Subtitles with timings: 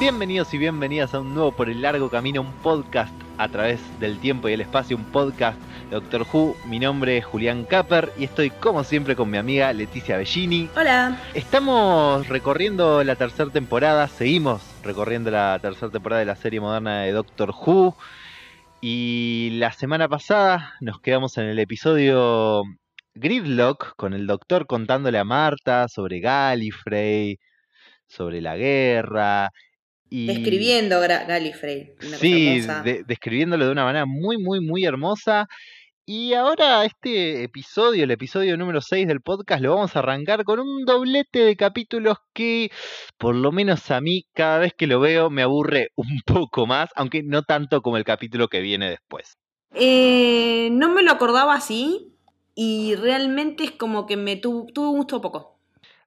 [0.00, 4.18] Bienvenidos y bienvenidas a un nuevo Por el Largo Camino, un podcast a través del
[4.18, 5.60] tiempo y el espacio, un podcast
[5.90, 6.56] de Doctor Who.
[6.64, 10.70] Mi nombre es Julián Capper y estoy como siempre con mi amiga Leticia Bellini.
[10.74, 11.20] Hola.
[11.34, 17.12] Estamos recorriendo la tercera temporada, seguimos recorriendo la tercera temporada de la serie moderna de
[17.12, 17.94] Doctor Who.
[18.80, 22.62] Y la semana pasada nos quedamos en el episodio
[23.12, 27.38] Gridlock con el doctor contándole a Marta sobre Gallifrey,
[28.06, 29.50] sobre la guerra.
[30.10, 30.26] Y...
[30.26, 31.94] Describiendo Gallifrey.
[32.18, 32.62] Sí,
[33.06, 35.46] describiéndolo de una manera muy, muy, muy hermosa.
[36.12, 40.58] Y ahora este episodio, el episodio número 6 del podcast, lo vamos a arrancar con
[40.58, 42.72] un doblete de capítulos que,
[43.16, 46.90] por lo menos a mí, cada vez que lo veo me aburre un poco más,
[46.96, 49.38] aunque no tanto como el capítulo que viene después.
[49.74, 52.12] Eh, no me lo acordaba así
[52.56, 55.60] y realmente es como que me tuvo, tuvo gusto poco.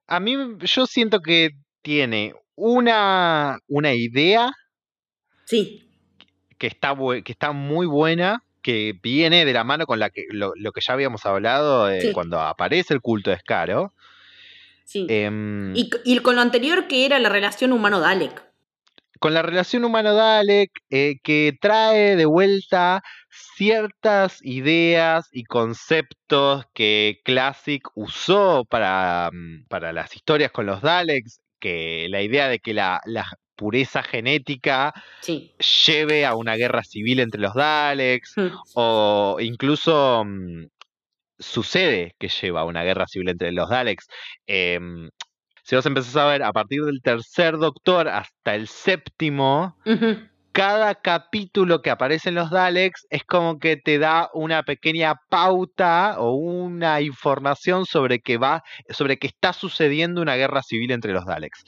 [0.06, 4.52] A mí yo siento que tiene una, una idea.
[5.44, 5.88] Sí.
[6.58, 10.52] Que está, que está muy buena, que viene de la mano con la que, lo,
[10.54, 13.92] que ya habíamos hablado eh, cuando aparece el culto de Scaro.
[14.84, 15.06] Sí.
[15.08, 18.42] Em, y, con lo anterior que era la relación humano-Dalek.
[19.18, 23.02] Con la relación humano-Dalek, eh, que trae de vuelta
[23.56, 31.40] ciertas ideas y conceptos que Classic usó para, mm, para las historias con los Daleks,
[31.64, 33.24] que la idea de que la, la,
[33.56, 34.92] pureza genética
[35.86, 38.48] lleve a una guerra civil entre los Daleks, hmm.
[38.74, 40.66] o incluso mm,
[41.38, 44.08] sucede que lleva a una guerra civil entre los Daleks.
[44.48, 45.08] Em,
[45.62, 49.78] si vos empezás a ver a partir del tercer Doctor hasta el séptimo,
[50.54, 56.14] cada capítulo que aparece en los Daleks es como que te da una pequeña pauta
[56.20, 61.26] o una información sobre que va, sobre que está sucediendo una guerra civil entre los
[61.26, 61.64] Daleks.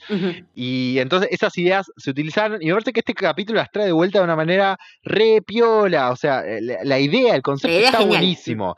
[0.55, 3.91] Y entonces esas ideas se utilizaron, y me parece que este capítulo las trae de
[3.91, 6.11] vuelta de una manera re piola.
[6.11, 8.77] O sea, eh, la, idea, el concepto está buenísimo.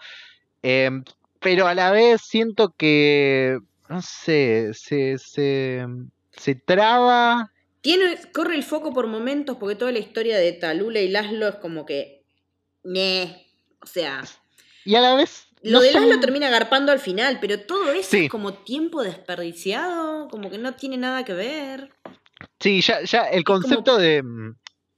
[0.64, 1.04] Em,
[1.40, 5.86] pero a la vez siento que, no sé, se, se,
[6.32, 7.52] se traba
[7.82, 11.56] tiene, corre el foco por momentos porque toda la historia de Talula y Laszlo es
[11.56, 12.24] como que.
[12.84, 13.48] Ne.
[13.82, 14.24] O sea.
[14.86, 15.48] Y a la vez.
[15.62, 20.50] Lo de Laszlo termina agarpando al final, pero todo eso es como tiempo desperdiciado, como
[20.50, 21.90] que no tiene nada que ver.
[22.60, 24.24] Sí, ya, ya el concepto de.
[24.24, 24.56] Mm,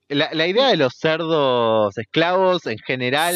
[0.09, 3.35] la, idea de los cerdos esclavos en general.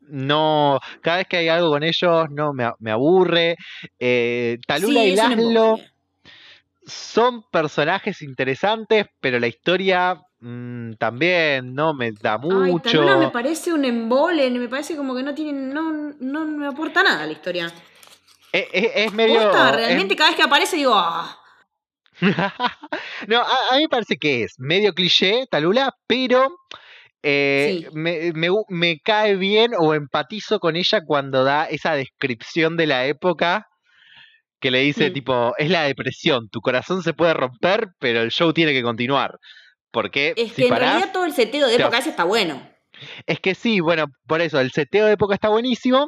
[0.00, 3.56] no, cada vez que hay algo con ellos, no, me, aburre.
[3.98, 5.78] Eh, Talula y Laszlo
[6.86, 13.02] son personajes interesantes, pero la historia mm, también no me da mucho.
[13.02, 17.02] Ay, me parece un embole, me parece como que no tiene, no, no me aporta
[17.02, 17.72] nada a la historia.
[18.52, 19.50] E, e, es, medio.
[19.72, 20.92] realmente cada vez que aparece digo.
[20.94, 21.40] Ah".
[23.26, 26.56] no, a, mí me parece que es medio cliché, Talula, pero
[27.22, 28.32] eh, me,
[28.68, 33.66] me, cae bien o empatizo con ella cuando da esa descripción de la época
[34.64, 35.12] que le dice mm.
[35.12, 39.36] tipo, es la depresión, tu corazón se puede romper, pero el show tiene que continuar.
[39.90, 42.66] Porque es que en realidad todo el seteo de época ese está bueno.
[43.26, 46.06] Es que sí, bueno, por eso, el seteo de época está buenísimo.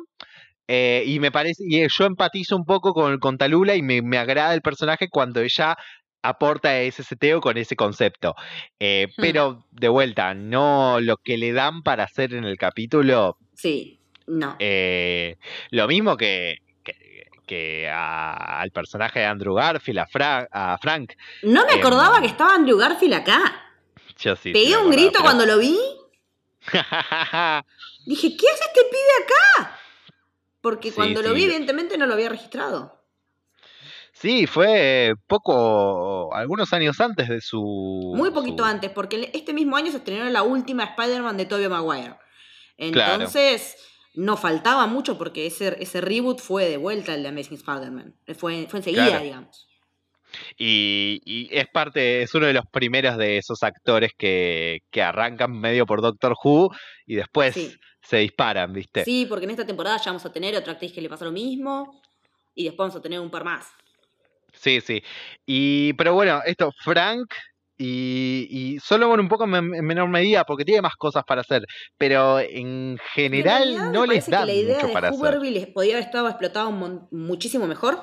[0.68, 4.54] Eh, y me parece, y yo empatizo un poco con, con Talula y me, agrada
[4.54, 5.76] el personaje cuando ella
[6.22, 8.34] aporta ese seteo con ese concepto.
[8.80, 9.20] Eh, hmm.
[9.20, 13.36] Pero de vuelta, no lo que le dan para hacer en el capítulo.
[13.52, 14.56] Sí, no.
[14.60, 15.36] Eh,
[15.70, 16.56] lo mismo que
[17.46, 20.00] que al personaje de Andrew Garfield,
[20.50, 21.12] a, Frank.
[21.42, 23.72] No me acordaba em, que estaba Andrew Garfield acá.
[24.18, 24.52] Yo sí.
[24.52, 25.78] Pegué un grito cuando lo vi.
[28.06, 29.78] Dije, ¿qué hace este pibe acá?
[30.60, 32.96] Porque cuando lo vi, evidentemente no lo había registrado.
[34.12, 38.14] Sí, fue poco, algunos años antes de su...
[38.16, 42.16] Muy poquito antes, porque este mismo año se estrenó la última Spider-Man de Tobey Maguire.
[42.78, 43.76] Entonces,
[44.16, 48.14] no faltaba mucho porque ese, ese reboot fue de vuelta el de Amazing Spider-Man.
[48.36, 49.68] Fue, fue enseguida, digamos.
[50.58, 56.00] Y, es parte, es uno de los primeros de esos actores que, arrancan medio por
[56.02, 56.70] Doctor Who
[57.06, 59.04] y después se disparan, ¿viste?
[59.04, 61.32] Sí, porque en esta temporada ya vamos a tener otra actriz que le pasa lo
[61.32, 62.00] mismo
[62.54, 63.68] y después vamos a tener un par más.
[64.52, 65.02] Sí, sí.
[65.44, 67.32] Y, pero bueno, esto, Frank
[67.78, 71.64] y, y Solomon un poco en, menor medida porque tiene más cosas para hacer,
[71.98, 75.20] pero en general no les da mucho para hacer.
[75.20, 76.70] Hooverville podía haber estado explotado
[77.10, 78.00] muchísimo mejor,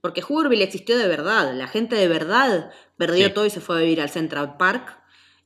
[0.00, 3.80] porque Hooverville existió de verdad, la gente de verdad perdió todo y se fue a
[3.80, 4.98] vivir al Central Park.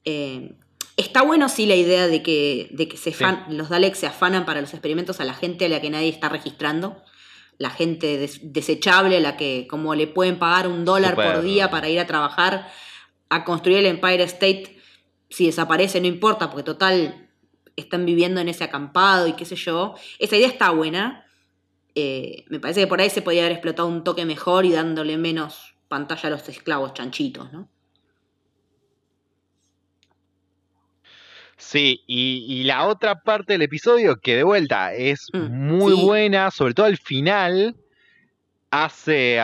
[0.04, 0.56] Eh,
[0.96, 3.14] está bueno sí la idea de que, de que se
[3.48, 6.28] los Daleks se afanan para los experimentos a la gente a la que nadie está
[6.28, 7.02] registrando.
[7.58, 11.88] La gente desechable a la que como le pueden pagar un dólar por día para
[11.88, 12.66] ir a trabajar
[13.32, 14.76] a construir el Empire State,
[15.30, 17.30] si desaparece no importa, porque total
[17.76, 19.94] están viviendo en ese acampado y qué sé yo.
[20.18, 21.24] Esa idea está buena.
[21.94, 25.16] Eh, me parece que por ahí se podía haber explotado un toque mejor y dándole
[25.16, 27.68] menos pantalla a los esclavos chanchitos, ¿no?
[31.56, 36.74] Sí, y, la otra parte del episodio, que de vuelta es mm, muy buena, sobre
[36.74, 37.76] todo al final,
[38.70, 39.38] hace,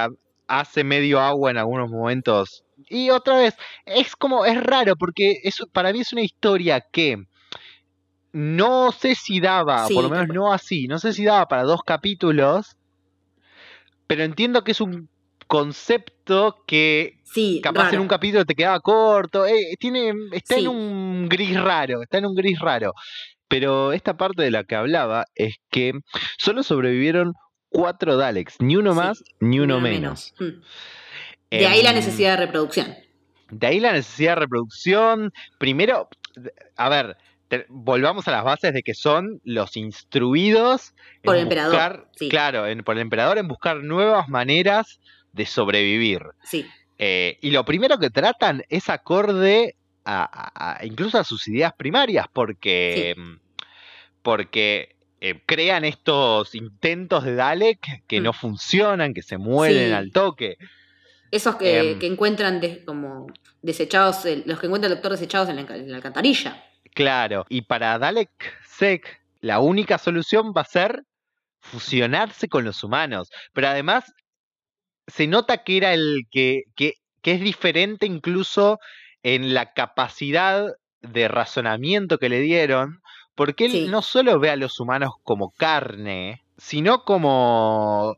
[0.49, 2.65] hace medio agua en algunos momentos.
[2.91, 3.55] Y otra vez,
[3.87, 7.25] es como, es raro, porque es, para mí es una historia que
[8.33, 11.83] no sé si daba, por lo menos no así, no sé si daba para dos
[11.83, 12.77] capítulos,
[14.07, 15.09] pero entiendo que es un
[15.47, 17.19] concepto que
[17.63, 22.19] capaz en un capítulo te quedaba corto, eh, tiene, está en un gris raro, está
[22.19, 22.93] en un gris raro.
[23.49, 25.93] Pero esta parte de la que hablaba es que
[26.37, 27.33] solo sobrevivieron
[27.71, 30.35] cuatro Daleks, ni uno más ni uno, menos.
[30.39, 30.61] Hmm.
[31.51, 32.97] De ahí la em, necesidad de reproducción.
[33.51, 35.33] De ahí la necesidad de reproducción.
[35.59, 36.09] Primero,
[36.77, 37.17] a ver,
[37.69, 42.09] volvamos a las bases de que son los instruidos por el emperador.
[42.29, 45.01] Claro, por el emperador en buscar nuevas maneras
[45.33, 46.23] de sobrevivir.
[46.43, 46.67] Sí.
[46.99, 53.15] Eh, y lo primero que tratan es acorde a, incluso a sus ideas primarias, porque,
[54.23, 58.25] porque eh, crean estos intentos de Dalek que mm.
[58.25, 60.57] no funcionan, que se mueren al toque.
[61.31, 61.99] Esos que, em.
[62.03, 63.27] encuentran como
[63.63, 66.65] desechados, los que encuentra el doctor desechados en la alcantarilla.
[66.95, 68.31] Claro, y para Dalek
[68.67, 71.05] Sec, la única solución va a ser
[71.61, 73.31] fusionarse con los humanos.
[73.53, 74.13] Pero además,
[75.07, 78.79] se nota que era el que, que, es diferente incluso
[79.23, 80.67] en la capacidad
[81.03, 83.03] de razonamiento que le dieron,
[83.35, 88.17] porque él no solo ve a los humanos como carne, sino como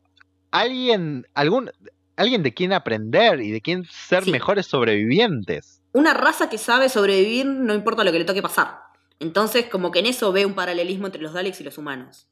[0.51, 1.71] alguien, algún,
[2.15, 7.45] alguien de quien aprender y de quien ser mejores sobrevivientes una raza que sabe sobrevivir
[7.45, 8.79] no importa lo que le toque pasar.
[9.19, 12.27] Entonces, como que en eso ve un paralelismo entre los Daleks y los humanos.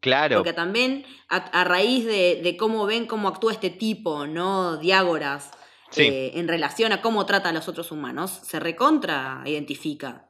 [0.00, 0.36] Claro.
[0.38, 4.78] Porque también, a, raíz de, cómo ven cómo actúa este tipo, ¿no?
[4.78, 5.50] Diágoras,
[5.96, 10.28] eh, en relación a cómo trata a los otros humanos, se recontra identifica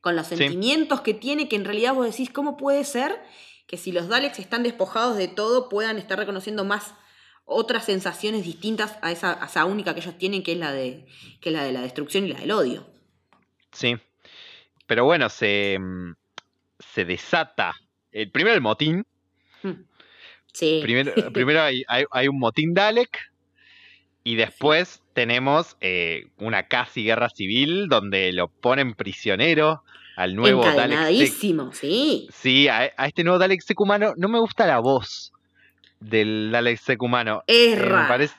[0.00, 3.20] con los sentimientos que tiene, que en realidad vos decís, ¿cómo puede ser
[3.66, 6.94] que si los Daleks están despojados de todo, puedan estar reconociendo más
[7.48, 11.06] otras sensaciones distintas a esa, única que ellos tienen, que es la de,
[11.40, 12.86] que la de la destrucción y la del odio.
[13.72, 13.96] Sí.
[14.86, 16.12] Pero bueno, se, mm,
[16.78, 17.72] se desata.
[18.12, 19.06] El, primero el motín.
[19.62, 19.82] Hmm.
[20.52, 20.80] Sí.
[20.82, 23.18] Primero, primero hay, hay, un motín Dalek.
[24.24, 29.84] Y después tenemos eh, una casi guerra civil donde lo ponen prisionero
[30.16, 31.32] al nuevo Dalek.
[31.72, 32.28] sí.
[32.30, 35.32] Sí, a, a, este nuevo Dalek secumano no me gusta la voz
[36.00, 37.42] del Dalek secumano.
[37.46, 38.30] Es eh.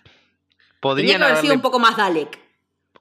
[0.80, 2.40] Podrían Tenía haber sido un poco más Dalek.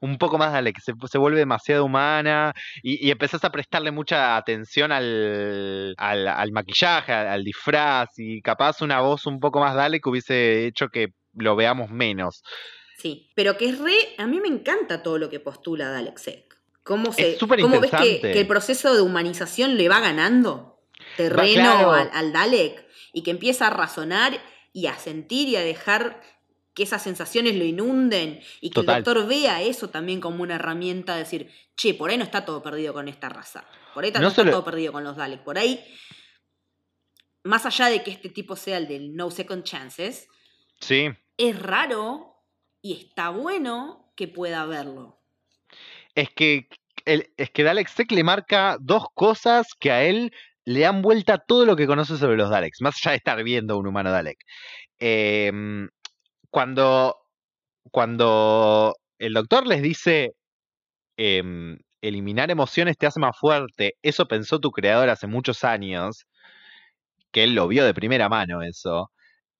[0.01, 4.37] Un poco más Dalek, se, se vuelve demasiado humana y, y, empezás a prestarle mucha
[4.37, 10.67] atención al, al, maquillaje, al, disfraz y capaz una voz un poco más Dalek hubiese
[10.67, 12.43] hecho que lo veamos menos.
[12.97, 16.57] Sí, pero que es re, a mí me encanta todo lo que postula Dalek Sec.
[16.83, 20.81] ¿Cómo, se, ¿cómo ves que, el proceso de humanización le va ganando
[21.17, 22.88] terreno al Dalek?
[23.13, 24.39] Y que empieza a razonar
[24.73, 26.21] y a sentir y a dejar
[26.73, 31.13] que esas sensaciones lo inunden y que el doctor vea eso también como una herramienta
[31.13, 34.27] de decir, che, por ahí no está todo perdido con esta raza, por ahí no,
[34.27, 35.83] está todo perdido con los Daleks, por ahí,
[37.43, 40.27] más allá de que este tipo sea el del No Second Chances,
[40.79, 41.09] sí.
[41.37, 42.35] es raro
[42.81, 45.19] y está bueno que pueda verlo.
[46.15, 46.69] Es que,
[47.05, 50.33] es que Dalek Sec le marca dos cosas que a él
[50.69, 53.75] le dan vuelta todo lo que conoce sobre los Daleks, más allá de estar viendo
[53.75, 54.37] un humano Dalek.
[54.99, 55.89] Em,
[56.51, 57.15] cuando,
[57.91, 60.33] cuando el doctor les dice
[61.17, 66.27] em, eliminar emociones te hace más fuerte, eso pensó tu creador hace muchos años,
[67.31, 69.11] que él lo vio de primera mano eso.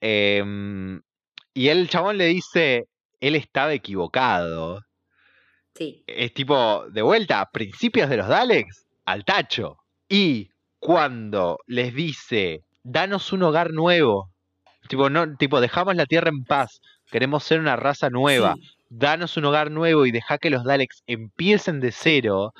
[0.01, 1.01] Em,
[1.55, 2.85] y el chabón le dice,
[3.19, 4.81] él estaba equivocado.
[5.73, 6.03] Sí.
[6.05, 9.77] Es tipo, de vuelta, principios de los Daleks, al tacho.
[10.07, 14.29] Y cuando les dice, danos un hogar nuevo,
[14.87, 16.81] tipo, no, tipo, dejamos la Tierra en paz,
[17.11, 18.55] queremos ser una raza nueva,
[18.89, 22.53] danos un hogar nuevo y deja que los Daleks empiecen de cero,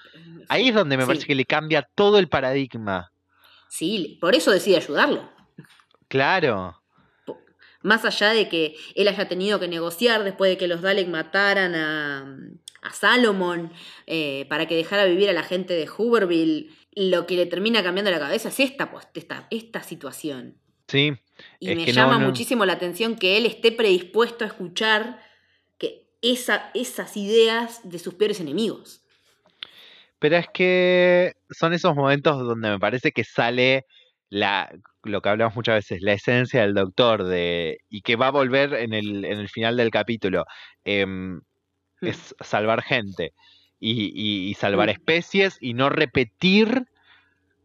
[0.49, 3.11] ahí es donde me parece que le cambia todo el paradigma.
[3.69, 5.29] Sí, por eso decide ayudarlo.
[6.07, 6.75] Claro.
[7.81, 11.75] Más allá de que él haya tenido que negociar después de que los Daleks mataran
[11.75, 12.37] a,
[12.81, 13.71] a Salomon
[14.05, 18.11] eh, para que dejara vivir a la gente de Hooverville lo que le termina cambiando
[18.11, 20.57] la cabeza es esta, esta, esta situación.
[20.87, 21.13] Sí.
[21.59, 25.21] Y me llama muchísimo la atención que él esté predispuesto a escuchar
[25.77, 29.03] que esa, esas ideas de sus peores enemigos.
[30.17, 33.85] Pero es que son esos momentos donde me parece que sale
[34.29, 34.69] la,
[35.03, 38.73] lo que hablamos muchas veces, la esencia del doctor, de, y que va a volver
[38.73, 40.45] en el, en el final del capítulo,
[40.83, 41.41] em, hmm.
[42.01, 43.33] es salvar gente
[43.79, 46.87] y, salvar especies y no repetir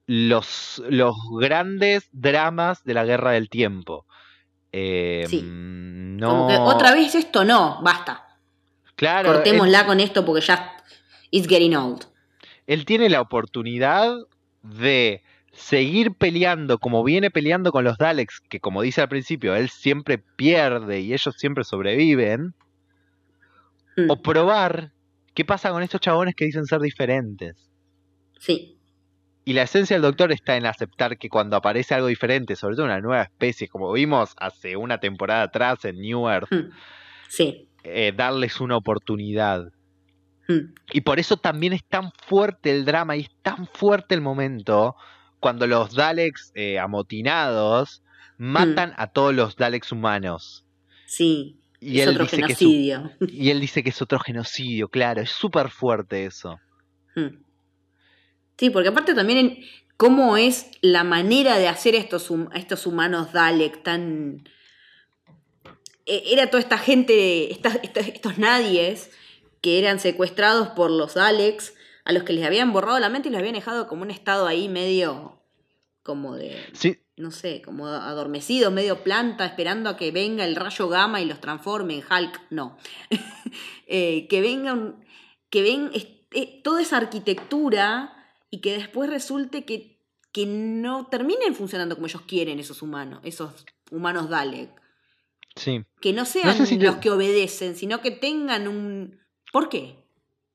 [0.06, 4.06] los, los grandes dramas de la guerra del tiempo.
[4.72, 5.38] sí.
[5.38, 6.46] Em, no...
[6.66, 8.24] otra vez esto no, basta.
[8.96, 9.32] Claro.
[9.32, 10.72] Cortémosla con esto porque ya
[11.30, 12.04] it's getting old.
[12.66, 14.14] Él tiene la oportunidad
[14.62, 19.68] de seguir peleando como viene peleando con los Daleks, que como dice al principio, él
[19.68, 22.54] siempre pierde y ellos siempre sobreviven,
[23.96, 24.10] hmm.
[24.10, 24.93] o probar
[25.34, 27.70] qué pasa con estos chabones que dicen ser diferentes.
[28.38, 28.78] Sí.
[29.44, 32.86] Y la esencia del doctor está en aceptar que cuando aparece algo diferente, sobre todo
[32.86, 36.70] una nueva especie, como vimos hace una temporada atrás en New Earth, hmm.
[37.28, 37.68] sí.
[37.82, 39.64] Eh, darles una oportunidad.
[40.48, 40.72] Hmm.
[40.92, 44.96] Y por eso también es tan fuerte el drama y es tan fuerte el momento
[45.44, 48.02] cuando los Daleks eh, amotinados
[48.38, 48.94] matan mm.
[48.96, 50.64] a todos los Daleks humanos.
[51.04, 51.60] Sí.
[51.84, 53.10] Y es otro genocidio.
[53.28, 56.58] y él dice que es otro genocidio, claro, es súper fuerte eso.
[57.14, 57.42] Mm.
[58.56, 59.58] Sí, porque aparte también
[59.96, 64.48] cómo es la manera de hacer estos, estos humanos Dalek tan...
[66.06, 69.10] E, era toda esta gente, estos nadies
[69.60, 71.74] que eran secuestrados por los Daleks
[72.04, 74.46] a los que les habían borrado la mente y los habían dejado como un estado
[74.46, 75.33] ahí medio
[76.04, 76.54] como de
[77.16, 81.40] no sé, como adormecido, medio planta, esperando a que venga el rayo gamma y los
[81.40, 82.78] transforme en Hulk, no.
[83.86, 85.04] Eh, que vengan,
[85.50, 88.16] que ven eh, toda esa arquitectura
[88.50, 90.00] y que después resulte que,
[90.32, 94.70] que no terminen funcionando como ellos quieren esos humanos, esos humanos Dalek.
[95.54, 95.84] Sí.
[96.00, 99.20] Que no sean los que obedecen, sino que tengan un...
[99.52, 100.02] ¿Por qué?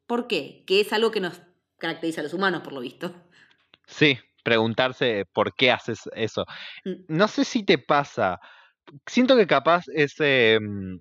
[0.07, 0.63] ¿Por qué?
[0.65, 1.39] Que es algo que nos
[1.77, 3.13] caracteriza a los humanos, por lo visto.
[3.85, 4.17] Sí,
[4.49, 6.45] preguntarse por qué haces eso.
[6.85, 7.05] Mm.
[7.07, 8.39] No sé si te pasa.
[9.05, 10.99] Siento que capaz es, em,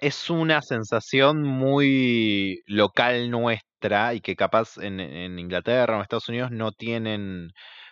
[0.00, 5.00] es una sensación muy local nuestra y que capaz en,
[5.38, 7.50] Inglaterra o en Estados Unidos no tienen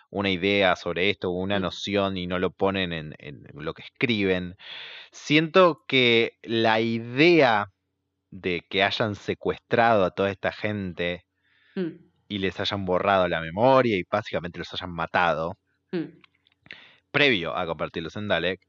[0.09, 1.61] una idea sobre esto o una mm.
[1.61, 4.55] noción y no lo ponen en, en lo que escriben.
[5.11, 7.67] Siento que la idea
[8.31, 11.25] de que hayan secuestrado a toda esta gente
[11.75, 12.12] mm.
[12.27, 15.57] Y les hayan borrado la memoria y básicamente los hayan matado,
[15.91, 16.19] mm.
[17.11, 18.61] previo a convertirlos en Dalek,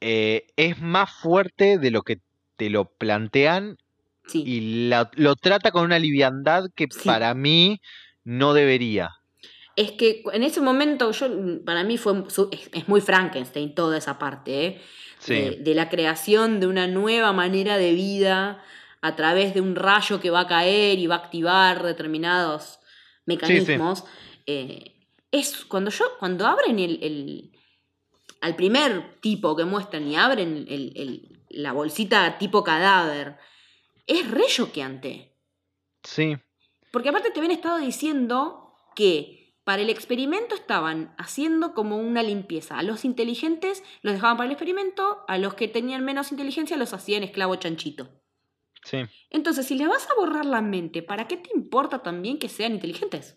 [0.00, 2.18] eh, es más fuerte de lo que
[2.56, 3.76] te lo plantean
[4.32, 7.80] y lo trata con una liviandad que para mí
[8.24, 9.10] no debería.
[9.74, 12.24] Es que en ese momento, yo para mí fue
[12.72, 14.80] es muy Frankenstein toda esa parte, ¿eh?
[15.26, 18.62] de, la creación de una nueva manera de vida
[19.00, 22.80] a través de un rayo que va a caer y va a activar determinados
[23.26, 24.04] mecanismos.
[24.46, 24.96] Eh,
[25.30, 27.52] es cuando yo, cuando abren el,
[28.40, 30.66] al primer tipo que muestran y abren
[31.50, 33.36] la bolsita tipo cadáver,
[34.06, 35.36] es re choqueante.
[36.02, 36.36] Sí.
[36.90, 42.78] Porque aparte te habían estado diciendo que para el experimento estaban haciendo como una limpieza.
[42.78, 46.94] A los inteligentes los dejaban para el experimento, a los que tenían menos inteligencia los
[46.94, 48.08] hacían esclavo chanchito.
[48.88, 49.04] Sí.
[49.30, 52.72] Entonces, si les vas a borrar la mente, ¿para qué te importa también que sean
[52.72, 53.36] inteligentes?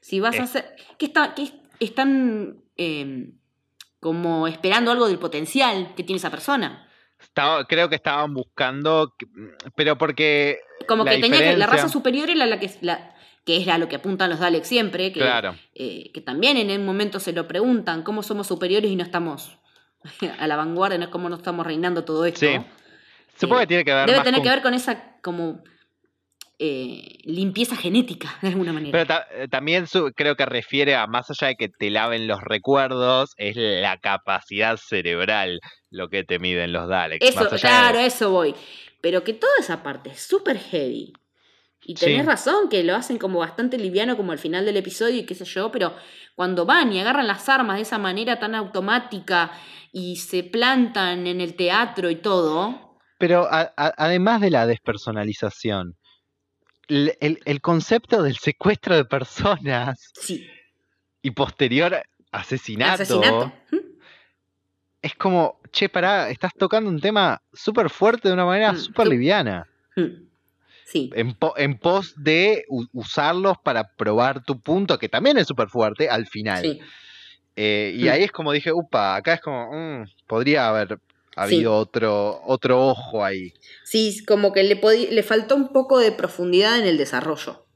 [0.00, 0.42] Si vas a eh.
[0.42, 0.76] hacer.
[0.98, 3.38] que, está, que están em,
[3.98, 6.88] como esperando algo del potencial que tiene esa persona.
[7.68, 9.14] creo que estaban buscando,
[9.74, 10.60] pero porque.
[10.86, 11.56] Como que tenía que.
[11.56, 12.70] La raza superior era la que.
[12.82, 13.10] La,
[13.44, 15.22] que es a lo que apuntan los Daleks siempre, que,
[15.74, 19.58] eh, que también en el momento se lo preguntan, ¿cómo somos superiores y no estamos
[20.38, 22.40] a la vanguardia, no es cómo no estamos reinando todo esto?
[22.40, 22.56] Sí.
[23.36, 25.62] Supongo que tiene que ver Debe tener que ver con esa como
[26.58, 28.92] eh, limpieza genética, de alguna manera.
[28.92, 33.32] Pero eh, también creo que refiere a, más allá de que te laven los recuerdos,
[33.36, 35.60] es la capacidad cerebral
[35.90, 37.26] lo que te miden los Daleks.
[37.26, 38.54] Eso, claro, eso voy.
[39.00, 41.12] Pero que toda esa parte es súper heavy
[41.86, 45.26] y tenés razón, que lo hacen como bastante liviano como al final del episodio y
[45.26, 45.94] qué sé yo, pero
[46.34, 49.52] cuando van y agarran las armas de esa manera tan automática
[49.92, 52.83] y se plantan en el teatro y todo.
[53.18, 55.96] Pero además de la despersonalización,
[56.88, 60.46] el, concepto del secuestro de personas sí.
[61.22, 62.02] y posterior
[62.32, 63.52] asesinato,
[65.04, 69.06] es como, che, pará, estás tocando un tema súper fuerte de una manera mm, súper
[69.06, 69.68] liviana.
[69.96, 70.24] Mm.
[71.56, 76.80] En, pos de usarlos para probar tu punto, que también es súper fuerte, al final.
[77.56, 78.08] Eh, y mm.
[78.08, 80.98] ahí es como dije, upa, acá es como, mm, podría haber
[81.36, 83.54] había otro, otro ojo ahí.
[83.84, 87.66] Sí, como que le, le faltó un poco de profundidad en el desarrollo.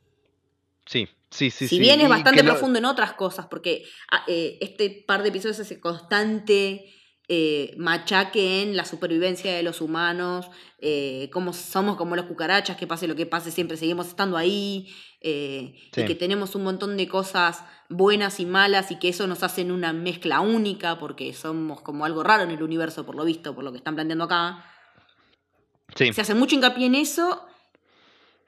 [0.87, 1.69] Sí, sí, sí.
[1.69, 5.59] Si bien es bastante profundo en otras cosas, porque ah, eh, este par de episodios
[5.59, 6.93] es constante
[7.29, 12.87] eh, machaque en la supervivencia de los humanos, eh, cómo somos como las cucarachas, que
[12.87, 14.89] pase lo que pase, siempre seguimos estando ahí,
[15.21, 19.65] y que tenemos un montón de cosas buenas y malas y que eso nos hace
[19.65, 23.65] una mezcla única porque somos como algo raro en el universo, por lo visto, por
[23.65, 24.65] lo que están planteando acá.
[25.95, 27.47] Se hace mucho hincapié en eso,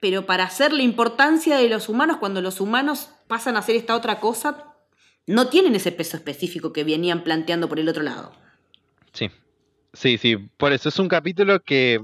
[0.00, 3.96] pero para hacer la importancia de los humanos, cuando los humanos pasan a hacer esta
[3.96, 4.76] otra cosa,
[5.26, 8.32] no tienen ese peso específico que venían planteando por el otro lado.
[9.12, 9.30] Sí,
[9.92, 12.00] sí, sí, por eso es un capítulo que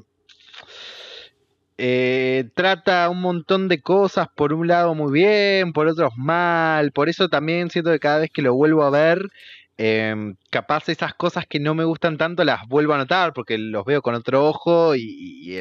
[1.79, 7.09] eh, trata un montón de cosas, por un lado muy bien, por otros mal, por
[7.11, 9.29] eso también siento que cada vez que lo vuelvo a ver,
[9.77, 13.85] em, capaz esas cosas que no me gustan tanto las vuelvo a notar porque los
[13.85, 15.61] veo con otro ojo y,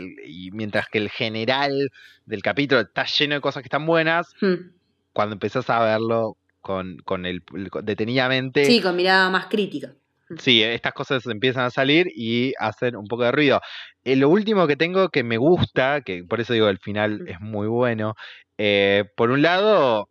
[0.54, 1.92] mientras que el general
[2.26, 4.72] del capítulo está lleno de cosas que están buenas, hmm.
[5.12, 7.44] cuando empezás a verlo con, con el,
[7.84, 8.64] detenidamente...
[8.66, 9.94] Sí, con mirada más crítica.
[10.40, 13.62] Sí, estas cosas empiezan a salir y hacen un poco de ruido.
[14.04, 17.40] Eh, lo último que tengo que me gusta, que por eso digo el final es
[17.40, 18.16] muy bueno,
[18.58, 20.10] eh, por un lado,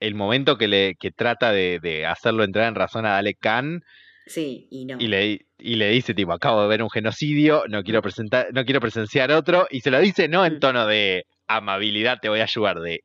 [0.00, 3.82] el momento que le que trata de, hacerlo entrar en razón a Alec Khan.
[4.26, 4.96] Sí, y no.
[5.00, 8.64] Y le, y le dice, tipo, acabo de ver un genocidio, no quiero presentar, no
[8.64, 12.44] quiero presenciar otro, y se lo dice no en tono de amabilidad, te voy a
[12.44, 13.00] ayudar, de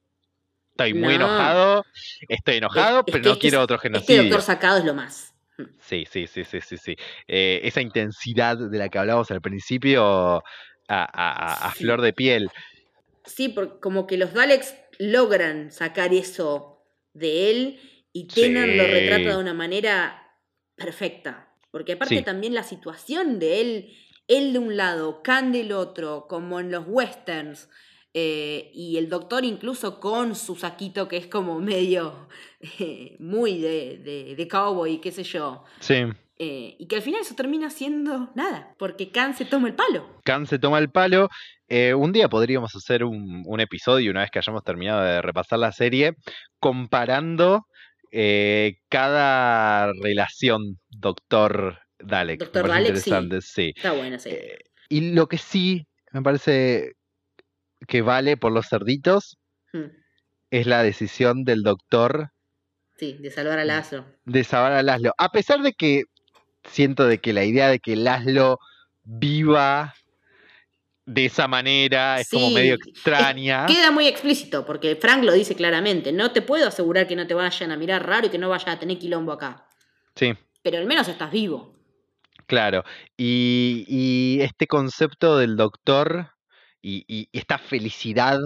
[0.72, 1.86] estoy muy enojado,
[2.28, 4.22] estoy enojado, pero no quiero otro genocidio.
[4.22, 5.33] Este doctor sacado es lo más.
[5.80, 6.96] Sí, sí, sí, sí, sí, sí.
[7.28, 10.44] Eh, esa intensidad de la que hablábamos al principio
[10.88, 12.50] a, flor de piel.
[13.26, 17.80] Sí, porque como que los Daleks logran sacar eso de él
[18.12, 20.38] y Tenan lo retrata de una manera
[20.76, 21.50] perfecta.
[21.72, 26.60] Porque aparte también la situación de él, él de un lado, Khan del otro, como
[26.60, 27.70] en los westerns,
[28.16, 32.28] eh, y el doctor incluso con su saquito que es como medio
[32.80, 35.64] eh, muy de, de, cowboy, qué sé yo.
[35.80, 36.04] Sí.
[36.38, 40.20] Eh, y que al final eso termina siendo nada, porque Khan se toma el palo.
[40.26, 41.30] Khan se toma el palo.
[41.70, 46.16] un día podríamos hacer un, episodio, una vez que hayamos terminado de repasar la serie,
[46.60, 47.66] comparando
[48.90, 52.42] cada relación doctor Dalek.
[52.42, 52.96] Doctor Dalek,
[53.42, 53.74] sí.
[53.76, 54.30] Está buena, sí.
[54.90, 56.94] y lo que sí me parece
[57.88, 59.38] que vale por los cerditos
[59.74, 59.86] hmm.
[60.52, 62.32] es la decisión del doctor.
[62.98, 64.06] Sí, de salvar a Laszlo.
[64.26, 65.14] De salvar a Laszlo.
[65.18, 66.04] A pesar de que
[66.64, 68.60] siento de que la idea de que Laszlo
[69.04, 69.94] viva
[71.06, 73.66] de esa manera es como medio extraña.
[73.66, 76.14] queda muy explícito, porque Frank lo dice claramente.
[76.14, 78.76] No te puedo asegurar que no te vayan a mirar raro y que no vayas
[78.76, 79.68] a tener quilombo acá.
[80.16, 80.34] Sí.
[80.62, 81.76] Pero al menos estás vivo.
[82.46, 82.84] Claro.
[83.18, 86.33] Y, y este concepto del doctor
[86.84, 88.40] y, esta felicidad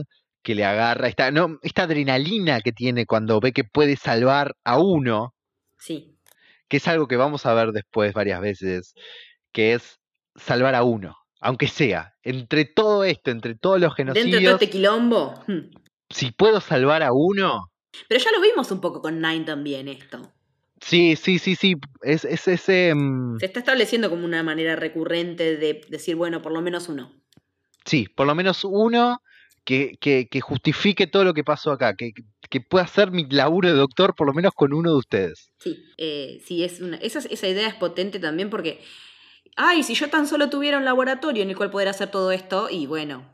[0.43, 4.79] que le agarra, esta, no, esta adrenalina que tiene cuando ve que puede salvar a
[4.79, 5.33] uno.
[5.77, 6.15] Sí.
[6.69, 8.93] Que es algo que vamos a ver después varias veces,
[9.51, 9.99] que es
[10.35, 14.31] salvar a uno, aunque sea, entre todo esto, entre todos los genocidios.
[14.31, 15.33] Dentro de todo este quilombo.
[15.47, 15.71] Hmm.
[16.09, 17.71] Si puedo salvar a uno.
[18.07, 20.31] Pero ya lo vimos un poco con Nine también esto.
[20.79, 21.75] Sí, sí, sí, sí.
[22.03, 22.93] Es, es ese.
[22.93, 27.11] Mm, Se está estableciendo como una manera recurrente de decir, bueno, por lo menos uno.
[27.87, 29.21] Sí, por lo menos uno
[29.63, 32.11] que, que, justifique todo lo que pasó acá, que,
[32.49, 35.51] que, pueda hacer mi laburo de doctor por lo menos con uno de ustedes.
[35.59, 38.81] Sí, eh, sí, es una, esa, esa idea es potente también porque,
[39.55, 42.69] ay, si yo tan solo tuviera un laboratorio en el cual poder hacer todo esto,
[42.69, 43.33] y bueno.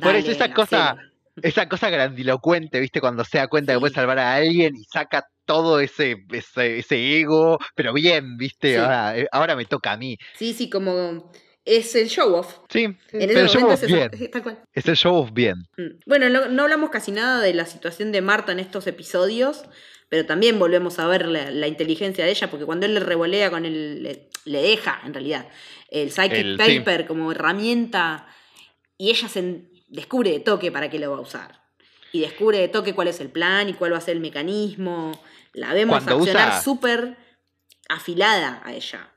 [0.00, 0.96] por eso esa cosa,
[1.42, 3.00] esa cosa grandilocuente, ¿viste?
[3.00, 7.58] Cuando se da cuenta que puede salvar a alguien y saca todo ese, ese, ego,
[7.74, 8.78] pero bien, ¿viste?
[8.78, 10.16] Ahora, eh, ahora me toca a mí.
[10.36, 11.30] Sí, sí, como
[11.64, 12.58] es el show off.
[12.68, 14.10] Sí, pero el show off bien.
[14.72, 15.66] Es el show off bien.
[15.76, 16.00] Mm.
[16.06, 19.64] Bueno, no, hablamos casi nada de la situación de Marta en estos episodios,
[20.08, 23.64] pero también volvemos a ver la, inteligencia de ella, porque cuando él le revolea con
[23.64, 24.02] el.
[24.02, 25.48] le, deja, en realidad,
[25.88, 28.28] el Psychic Paper como herramienta,
[28.98, 31.62] y ella se descubre de toque para qué lo va a usar.
[32.12, 35.20] Y descubre de toque cuál es el plan y cuál va a ser el mecanismo.
[35.52, 37.16] La vemos accionar súper
[37.88, 39.13] afilada a ella.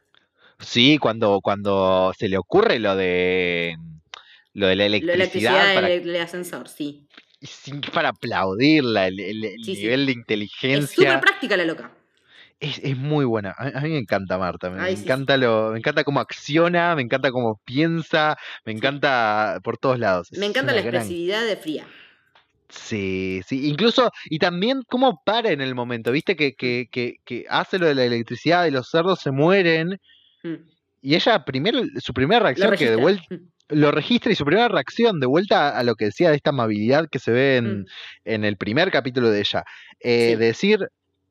[0.60, 3.76] Sí, cuando, cuando se le ocurre lo de
[4.54, 5.68] lo de la electricidad.
[5.68, 7.08] La para, el, ascensor, sí.
[7.94, 10.80] para aplaudirla, el, nivel de inteligencia.
[10.80, 11.92] Es súper práctica la loca.
[12.60, 13.54] Es, es, muy buena.
[13.56, 14.72] A, mí me encanta Marta.
[14.72, 20.00] Me, encanta lo, me encanta cómo acciona, me encanta cómo piensa, me encanta por todos
[20.00, 20.30] lados.
[20.32, 21.86] Me encanta la expresividad de Fría.
[22.70, 27.46] Sí, sí, incluso, y también cómo para en el momento, viste que, que, que, que
[27.48, 30.00] hace lo de la electricidad y los cerdos se mueren,
[30.44, 30.56] Mm.
[31.02, 34.68] Y ella, primero, su primera reacción que de vuelta Mm, lo registra y su primera
[34.70, 37.86] reacción de vuelta a lo que decía de esta amabilidad que se ve en, Mm.
[38.26, 39.64] en el primer capítulo de ella,
[40.00, 40.36] eh, Sí.
[40.38, 40.80] decir,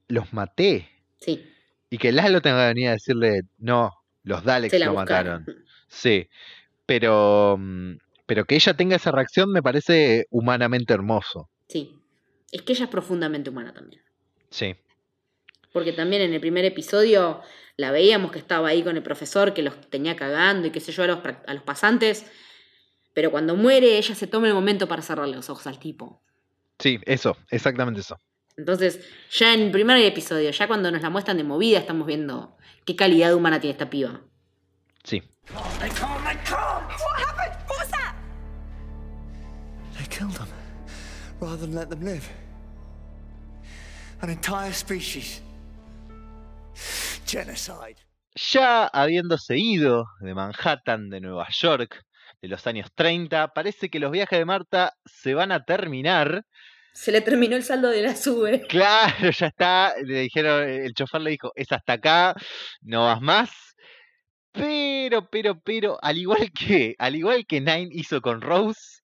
[0.09, 0.88] los maté.
[1.19, 1.51] Sí,
[1.90, 3.92] Y que Laszlo tenga que venir a decirle, no,
[4.25, 5.42] los Daleks lo buscaron.
[5.45, 5.64] mataron.
[5.88, 6.29] Sí,
[6.85, 7.59] pero,
[8.27, 11.49] pero que ella tenga esa reacción me parece humanamente hermoso.
[11.69, 11.95] Sí.
[12.53, 14.03] Es que ella es profundamente humana también.
[14.51, 14.75] Sí,
[15.77, 17.43] Porque también en el primer episodio
[17.77, 20.91] la veíamos que estaba ahí con el profesor que los tenía cagando y qué sé
[20.91, 22.25] yo a los, prac- a los pasantes.
[23.12, 26.23] Pero cuando muere, ella se toma el momento para cerrarle los ojos al tipo.
[26.79, 28.19] sí, eso, exactamente eso.
[28.57, 32.57] Entonces, ya en el primer episodio, ya cuando nos la muestran de movida, estamos viendo
[32.87, 34.23] qué calidad humana tiene esta piba.
[35.05, 35.21] Sí.
[35.79, 36.87] They come, they come!
[36.87, 37.55] What happened?
[37.69, 38.15] What was that?
[39.99, 40.49] They killed them
[41.39, 42.27] rather than let them live.
[44.23, 45.43] An entire species.
[47.27, 47.97] Genocide.
[48.35, 52.05] Ya habiéndose ido de Manhattan, de Nueva York,
[52.43, 56.45] de los años 30, parece que los viajes de Marta se van a terminar.
[56.93, 58.67] Se le terminó el saldo de la sube.
[58.69, 59.95] Claro, ya está.
[60.05, 62.35] Le dijeron, el chofer le dijo, es hasta acá,
[62.83, 63.51] no vas más.
[64.53, 69.03] Pero, pero, pero, al igual que, al igual que Nine hizo con Rose,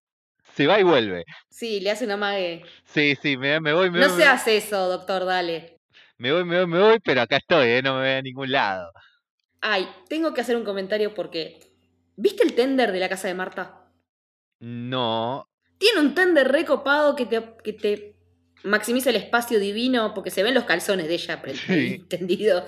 [0.54, 1.24] se va y vuelve.
[1.50, 2.64] Sí, le hace una mague.
[2.84, 5.81] Sí, sí, me, me voy, me No voy, se me, hace eso, doctor, dale.
[6.22, 7.82] Me voy, me voy, me voy, pero acá estoy, ¿eh?
[7.82, 8.90] no me voy a ningún lado.
[9.60, 11.60] Ay, tengo que hacer un comentario porque.
[12.16, 13.88] ¿Viste el tender de la casa de Marta?
[14.60, 18.16] No, Tiene un tender recopado que te, que te
[18.64, 21.94] maximiza el espacio divino porque se ven los calzones de ella, Sí.
[22.00, 22.64] entendido.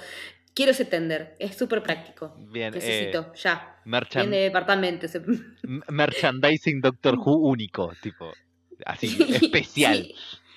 [0.55, 2.35] Quiero ese tender, es súper práctico.
[2.51, 3.81] bien, eh, Necesito, ya.
[3.85, 5.07] merchan- Bien de departamento.
[5.07, 5.23] ese-
[5.88, 8.33] merchandising Doctor Who único, tipo,
[8.87, 9.07] así,
[9.43, 9.97] especial.
[9.97, 10.14] Sí,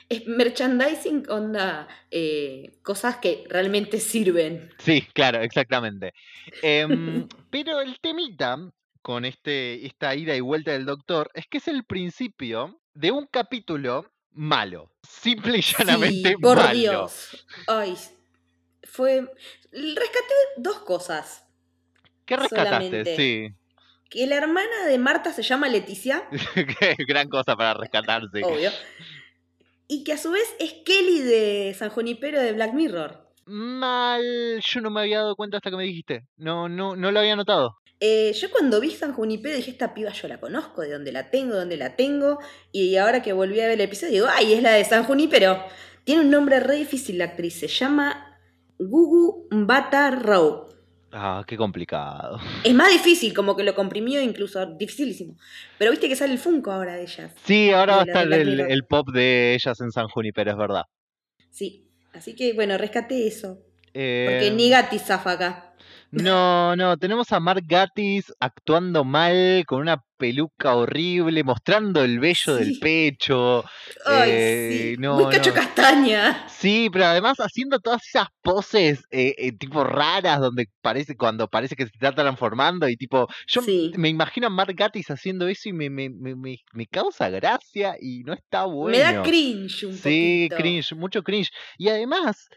[0.10, 4.72] Es merchandising, onda, eh, cosas que realmente sirven.
[4.78, 6.14] Sí, claro, exactamente.
[6.62, 8.58] Em, pero el temita
[9.02, 13.28] con este, esta ida y vuelta del doctor es que es el principio de un
[13.28, 14.92] capítulo malo.
[15.04, 16.74] Simple y llanamente Sí, por malo.
[16.80, 17.46] Dios.
[17.68, 17.96] Ay,
[18.84, 19.30] fue.
[19.72, 21.46] Rescaté dos cosas.
[22.26, 22.70] ¿Qué rescataste?
[22.70, 23.16] solamente.
[23.16, 23.50] Sí.
[24.10, 26.24] Que la hermana de Marta se llama Leticia,
[27.08, 28.42] gran cosa para rescatarse.
[28.42, 28.72] obvio.
[29.88, 33.26] Y que a su vez es Kelly de San Junipero de Black Mirror.
[33.46, 36.28] Mal, yo no me había dado cuenta hasta que me dijiste.
[36.36, 37.78] No, no, no lo había notado.
[38.00, 41.32] Eh, yo cuando vi San Junipero dije, esta piba yo la conozco, de dónde la
[41.32, 42.40] tengo, de dónde la tengo.
[42.72, 45.64] Y ahora que volví a ver el episodio, digo, ay, es la de San Junipero.
[46.04, 48.38] Tiene un nombre re difícil la actriz, se llama
[48.78, 50.70] Gugu Mbata Rao.
[51.20, 52.40] Ah, qué complicado.
[52.64, 55.36] Es más difícil, como que lo comprimió incluso, dificilísimo.
[55.80, 57.32] Pero viste que sale el Funko ahora de ellas.
[57.44, 60.84] Sí, ahora va a estar el, pop de ellas en San Junipero, es verdad.
[61.50, 63.64] Sí, así que bueno, rescaté eso.
[63.84, 65.67] Porque Eh, ni Gatti zafa acá.
[66.10, 72.56] No, no, tenemos a Mark Gatiss actuando mal, con una peluca horrible, mostrando el vello
[72.56, 73.64] del pecho.
[74.06, 75.02] Ay, eh, sí.
[75.02, 75.56] no, Muy cacho no.
[75.56, 76.48] castaña.
[76.48, 81.76] Sí, pero además haciendo todas esas poses eh, eh, tipo raras donde parece cuando parece
[81.76, 83.92] que se está transformando y tipo yo Sí.
[83.98, 87.96] me imagino a Mark Gatiss haciendo eso y me, me, me, me, me causa gracia
[88.00, 88.98] y no está bueno.
[88.98, 90.56] Me da cringe un Sí, poquito.
[90.64, 91.52] cringe, mucho cringe.
[91.78, 92.48] Y además,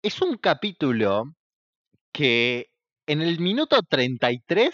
[0.00, 1.24] es un capítulo
[2.12, 2.68] que
[3.06, 4.72] en el minuto 33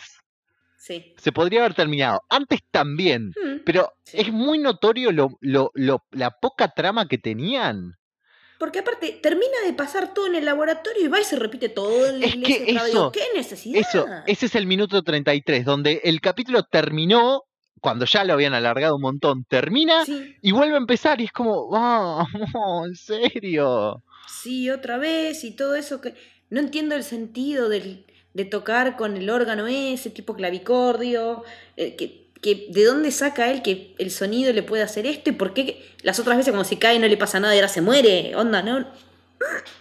[0.76, 1.14] Sí.
[1.18, 2.22] se podría haber terminado.
[2.30, 4.16] Antes también, Mm, pero Sí.
[4.20, 7.96] es muy notorio lo, lo, lo- la poca trama que tenían.
[8.58, 12.06] Porque aparte, termina de pasar todo en el laboratorio y va y se repite todo
[12.06, 12.86] en la Es iglesia.
[12.88, 13.80] eso- ¿Qué necesidad?
[13.80, 17.42] Eso, ese es el minuto 33, donde el capítulo terminó,
[17.82, 21.32] cuando ya lo habían alargado un montón, termina Sí, y vuelve a empezar y es
[21.32, 22.28] como, vamos,
[22.86, 24.02] en serio.
[24.42, 26.14] sí, otra vez y todo eso que...
[26.50, 31.44] No entiendo el sentido del- de tocar con el órgano ese, tipo clavicordio,
[31.76, 35.32] eh, que, que de dónde saca él que el sonido le puede hacer esto y
[35.34, 37.80] por qué las otras veces como si cae no le pasa nada y ahora se
[37.82, 38.86] muere, onda, ¿no?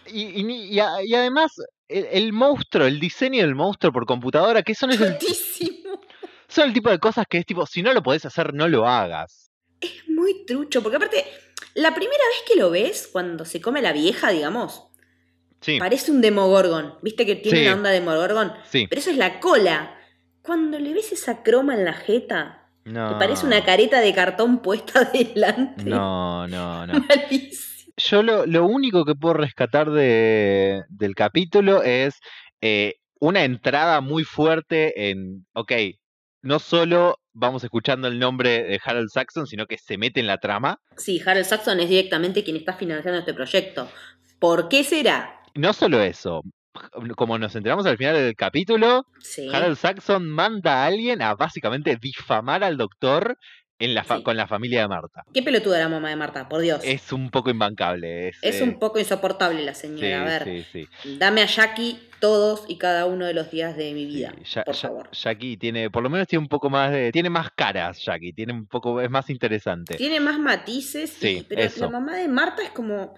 [0.08, 1.52] Y, y y a- y además,
[1.88, 6.00] el, el monstruo, el diseño del monstruo por computadora, que son, Chotísimo.
[6.48, 8.88] son el tipo de cosas que es tipo, si no lo podés hacer, no lo
[8.88, 9.52] hagas.
[9.82, 11.26] Es muy trucho, porque aparte,
[11.76, 14.88] la primera vez que lo ves, cuando se come la vieja, digamos,
[15.62, 16.96] Sí, parece un demogorgon.
[17.02, 17.66] ¿Viste que tiene Sí.
[17.66, 18.54] una onda de demogorgon?
[18.70, 18.88] sí.
[18.90, 19.96] Pero eso es la cola.
[20.42, 24.62] Cuando le ves esa croma en la jeta, No, te parece una careta de cartón
[24.62, 25.84] puesta delante.
[25.84, 26.94] No, no, no.
[27.08, 27.94] Malísimo.
[27.98, 32.16] Yo lo, lo único que puedo rescatar de, del capítulo es
[32.62, 35.74] eh, una entrada muy fuerte en, ok,
[36.42, 40.38] no solo vamos escuchando el nombre de Harold Saxon, sino que se mete en la
[40.38, 40.80] trama.
[40.96, 43.90] Sí, Harold Saxon es directamente quien está financiando este proyecto.
[44.40, 45.39] ¿Por qué será?
[45.60, 46.42] No solo eso,
[47.18, 49.50] como nos enteramos al final del capítulo, Sí.
[49.54, 53.38] Harold Saxon manda a alguien a básicamente difamar al doctor
[53.78, 54.24] en la fa- Sí.
[54.24, 55.24] con la familia de Marta.
[55.34, 56.80] Qué pelotuda la mamá de Marta, por Dios.
[56.84, 58.30] Es, un poco imbancable.
[58.30, 60.22] Es, eh, un poco insoportable la sí, señora.
[60.22, 60.66] a ver,
[61.18, 64.76] dame a Jackie todos y cada uno de los días de mi vida, Ya- por
[64.76, 65.10] ya- favor.
[65.12, 68.54] Jackie tiene, por lo menos tiene un poco más de, tiene más caras, Jackie, tiene
[68.54, 69.96] un poco, es más interesante.
[69.96, 71.86] Tiene más matices, y- pero eso.
[71.86, 73.16] la mamá de Marta es como...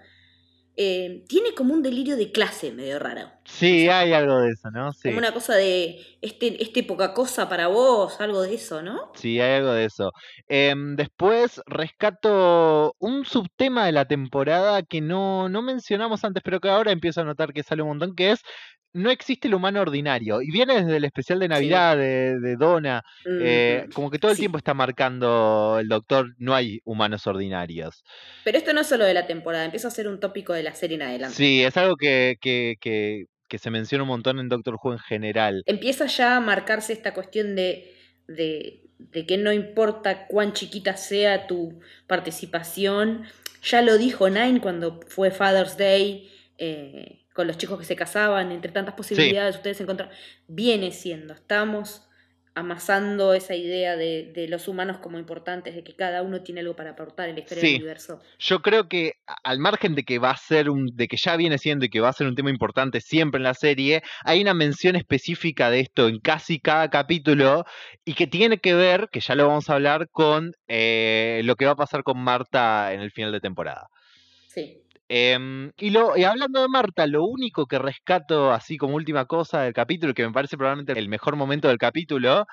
[0.76, 3.30] eh, tiene como un delirio de clase medio raro.
[3.44, 4.92] Sí, hay algo de eso, ¿no?
[4.92, 5.08] Sí.
[5.08, 9.12] Como una cosa de, este, este poca cosa para vos, algo de eso, ¿no?
[9.14, 10.12] Sí, hay algo de eso.
[10.48, 16.70] Em, después rescato un subtema de la temporada que no, no mencionamos antes, pero que
[16.70, 18.40] ahora empiezo a notar que sale un montón, que es
[18.92, 20.42] no existe el humano ordinario.
[20.42, 23.02] Y viene desde el especial de Navidad de, de Donna.
[23.38, 24.42] eh, Mm, como que todo el sí.
[24.42, 28.04] tiempo está marcando el doctor, no hay humanos ordinarios.
[28.44, 30.74] Pero esto no es solo de la temporada, empieza a ser un tópico de la
[30.74, 31.36] serie en adelante.
[31.36, 34.98] Sí, es algo que, que, que, que se menciona un montón en Doctor Who en
[34.98, 35.62] general.
[35.66, 37.94] Empieza ya a marcarse esta cuestión de,
[38.26, 43.24] de, de que no importa cuán chiquita sea tu participación.
[43.62, 46.28] Ya lo dijo Nine cuando fue Father's Day,
[46.58, 50.14] eh, con los chicos que se casaban, entre tantas posibilidades ustedes encontraron.
[50.48, 52.08] Viene siendo, estamos
[52.54, 56.76] amasando esa idea de, de los humanos como importantes, de que cada uno tiene algo
[56.76, 57.66] para aportar en la historia Sí.
[57.72, 58.20] del universo.
[58.38, 61.56] Yo creo que al margen de que va a ser un, de que ya viene
[61.56, 64.52] siendo y que va a ser un tema importante siempre en la serie, hay una
[64.52, 67.64] mención específica de esto en casi cada capítulo
[68.04, 71.64] y que tiene que ver, que ya lo vamos a hablar, con eh, lo que
[71.64, 73.88] va a pasar con Marta en el final de temporada.
[74.48, 74.78] Sí.
[75.14, 79.60] Em, y, lo, y hablando de Marta, lo único que rescato así como última cosa
[79.60, 82.46] del capítulo, que me parece probablemente el mejor momento del capítulo,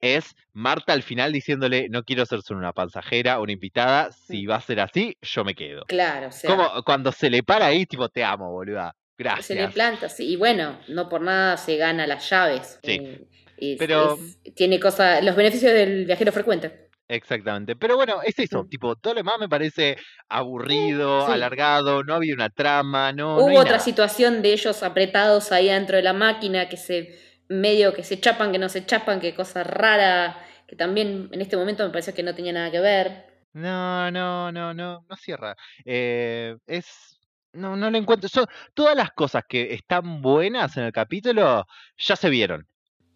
[0.00, 4.56] es Marta al final diciéndole, no quiero ser solo una pasajera, una invitada, si va
[4.56, 5.84] a ser así, yo me quedo.
[5.88, 6.48] Claro, o sea.
[6.48, 8.94] Como cuando se le para ahí, tipo, te amo, boluda.
[9.18, 9.72] Se le Gracias.
[9.74, 10.26] planta, sí.
[10.26, 12.78] Y bueno, no por nada se gana las llaves.
[12.82, 12.92] Sí.
[12.92, 13.26] Eh,
[13.58, 16.85] es- Pero- es- tiene cosas, los beneficios del viajero frecuente.
[17.08, 17.76] Exactamente.
[17.76, 18.66] Pero bueno, es eso.
[18.68, 19.96] Tipo, todo lo demás me parece
[20.28, 21.32] aburrido, Sí.
[21.32, 23.36] alargado, no había una trama, no.
[23.36, 23.78] Hubo otra nada.
[23.80, 28.50] situación de ellos apretados ahí dentro de la máquina que se medio que se chapan,
[28.50, 32.24] que no se chapan, que cosa rara, que también en este momento me pareció que
[32.24, 33.26] no tenía nada que ver.
[33.52, 35.54] No, no, no, no, no cierra.
[35.84, 37.18] Eh, es.
[37.52, 38.28] No, no lo encuentro.
[38.28, 41.64] Son, todas las cosas que están buenas en el capítulo
[41.96, 42.66] ya se vieron.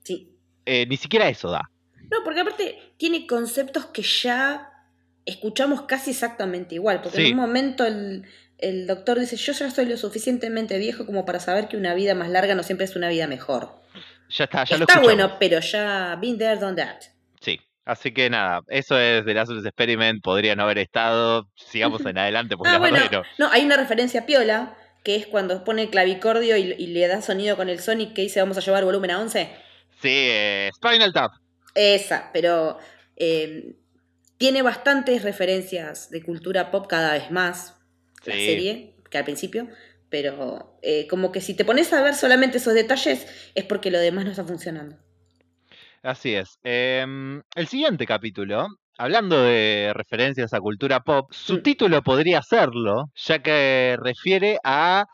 [0.04, 0.38] Sí.
[0.64, 1.68] Eh, ni siquiera eso da.
[2.10, 4.68] No, porque aparte tiene conceptos que ya
[5.24, 7.00] escuchamos casi exactamente igual.
[7.02, 7.26] Porque Sí.
[7.28, 8.24] en un momento el,
[8.58, 12.14] el doctor dice, yo ya soy lo suficientemente viejo como para saber que una vida
[12.14, 13.80] más larga no siempre es una vida mejor.
[14.30, 17.00] Ya está, ya lo Está bueno, pero ya been there, done that.
[17.40, 17.60] Sí.
[17.84, 21.48] Así que nada, eso es de Lazarus Experiment, podría no haber estado.
[21.56, 23.22] Sigamos en adelante, porque Ah, bueno, no.
[23.38, 27.22] no, hay una referencia piola, que es cuando pone el clavicordio y, y le da
[27.22, 29.50] sonido con el Sonic que dice vamos a llevar volumen a 11.
[30.00, 31.32] Sí, eh, Spinal Tap.
[31.74, 32.78] Esa, pero
[33.16, 33.76] eh,
[34.38, 37.76] tiene bastantes referencias de cultura pop cada vez más,
[38.24, 39.68] la serie, que al principio,
[40.08, 43.98] pero eh, como que si te pones a ver solamente esos detalles es porque lo
[43.98, 44.96] demás no está funcionando.
[46.02, 46.58] Así es.
[46.62, 48.66] Em, el siguiente capítulo,
[48.98, 51.62] hablando de referencias a cultura pop, su Mm.
[51.62, 55.04] título podría serlo, ya que refiere a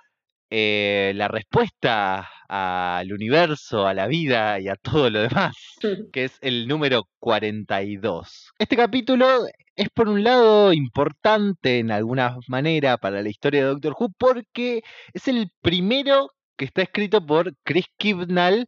[0.50, 5.56] eh, la respuesta al universo, a la vida y a todo lo demás,
[6.12, 8.52] que es el número 42.
[8.58, 9.26] Este capítulo
[9.74, 14.82] es por un lado importante en alguna manera para la historia de Doctor Who porque
[15.12, 18.66] es el primero que está escrito por Chris Kibnall,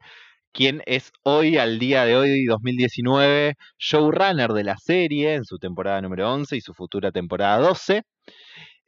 [0.53, 6.01] quien es hoy, al día de hoy, 2019, showrunner de la serie en su temporada
[6.03, 8.03] número 11 y su futura temporada 12.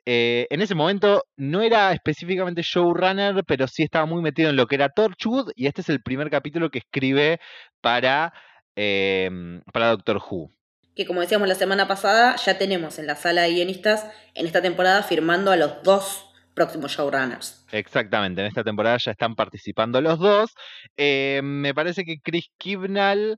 [0.07, 4.67] Eh, en ese momento no era específicamente showrunner, pero sí estaba muy metido en lo
[4.67, 7.41] que era Torchwood y este es el primer capítulo que escribe
[7.81, 8.33] para,
[8.77, 10.51] em, para Doctor Who.
[10.95, 14.63] Que como decíamos la semana pasada, ya tenemos en la sala de guionistas en esta
[14.63, 17.65] temporada firmando a los dos próximos showrunners.
[17.71, 20.51] Exactamente, en esta temporada ya están participando los dos.
[20.97, 23.37] Eh, me parece que Chris Kibnall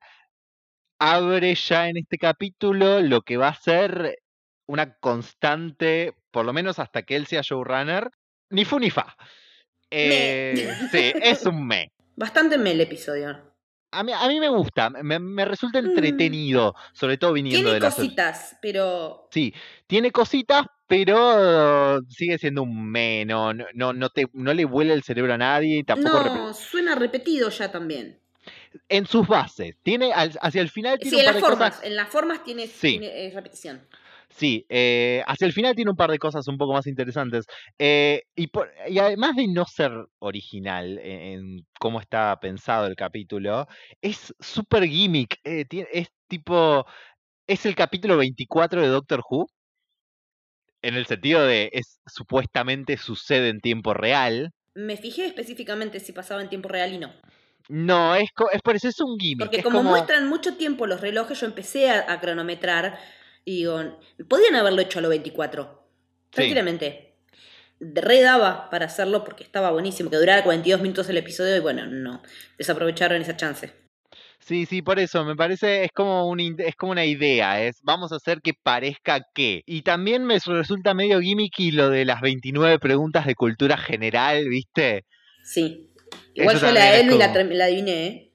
[0.99, 4.19] abre ya en este capítulo lo que va a ser
[4.67, 8.11] una constante, por lo menos hasta que él sea showrunner,
[8.51, 9.15] ni fu ni fa.
[9.91, 11.93] Eh, sí, es un me.
[12.17, 13.53] Bastante me el episodio.
[13.95, 15.87] A mí, a mí me gusta, me, me resulta Mm.
[15.87, 17.91] entretenido, sobre todo viniendo Tiene de la...
[17.95, 19.53] cositas, pero Sí,
[19.87, 25.03] tiene cositas, pero sigue siendo un me, no, no, no, te, no le vuela el
[25.03, 28.19] cerebro a nadie y tampoco no, suena repetido ya también.
[28.89, 29.77] en sus bases.
[29.83, 31.85] Tiene al- hacia el final tiene Sí, en las formas, cosas.
[31.87, 32.99] en las formas tiene, Sí.
[32.99, 33.87] tiene, eh, repetición.
[34.35, 37.45] Sí, eh, hacia el final tiene un par de cosas un poco más interesantes.
[37.79, 42.97] Eh, y, por- y además de no ser original en, en cómo está pensado el
[42.97, 43.67] capítulo,
[44.01, 45.39] es súper gimmick.
[45.45, 46.87] eh, es tipo.
[47.47, 49.47] Es el capítulo 24 de Doctor Who.
[50.81, 51.69] En el sentido de.
[51.73, 54.51] Es supuestamente sucede en tiempo real.
[54.75, 57.13] Me fijé específicamente si pasaba en tiempo real y no.
[57.69, 59.47] No, es, es por eso es un gimmick.
[59.47, 62.99] Porque como, muestran mucho tiempo los relojes, yo empecé a, a cronometrar
[63.45, 65.83] y digo, podían haberlo hecho a lo 24.
[66.31, 66.31] Sí.
[66.31, 67.15] Tranquilamente.
[67.81, 71.61] De- Re daba para hacerlo porque estaba buenísimo, que durara 42 minutos el episodio y
[71.61, 72.23] bueno, no.
[72.59, 73.73] Desaprovecharon esa chance.
[74.39, 78.11] Sí, sí, por eso me parece, es como, un, es como una idea, es vamos
[78.13, 79.63] a hacer que parezca que.
[79.67, 85.05] Y también me resulta medio gimmicky lo de las 29 preguntas de cultura general, ¿viste?
[85.45, 85.91] Sí.
[86.35, 88.32] Igual Eso yo la la, como- term- la adiviné, ¿eh?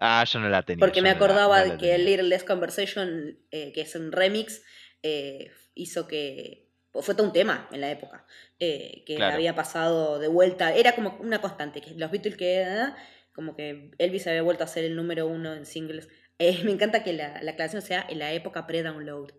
[0.00, 0.80] Ah, yo no la tenía.
[0.80, 3.94] Porque me no la- acordaba no la que el Little Less Conversation, eh, que es
[3.94, 4.62] un remix,
[5.02, 6.68] eh, hizo que.
[6.92, 8.26] o Fue todo un tema en la época.
[8.58, 9.34] eh, que Claro.
[9.36, 10.74] había pasado de vuelta.
[10.74, 11.80] Era como una constante.
[11.80, 12.64] Que los Beatles que.
[12.64, 12.96] ah,
[13.32, 16.08] como que Elvis había vuelto a ser el número uno en singles.
[16.64, 19.30] Me encanta que la, la aclaración sea en la época pre-download.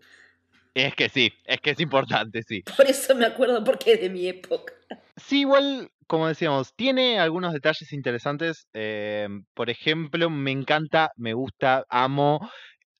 [0.74, 2.62] Es que sí, es que es importante, sí.
[2.76, 4.72] Por eso me acuerdo porque es de mi época.
[5.16, 8.66] Sí, igual, como decíamos, tiene algunos detalles interesantes.
[8.72, 12.50] eh, por ejemplo, me encanta, me gusta, amo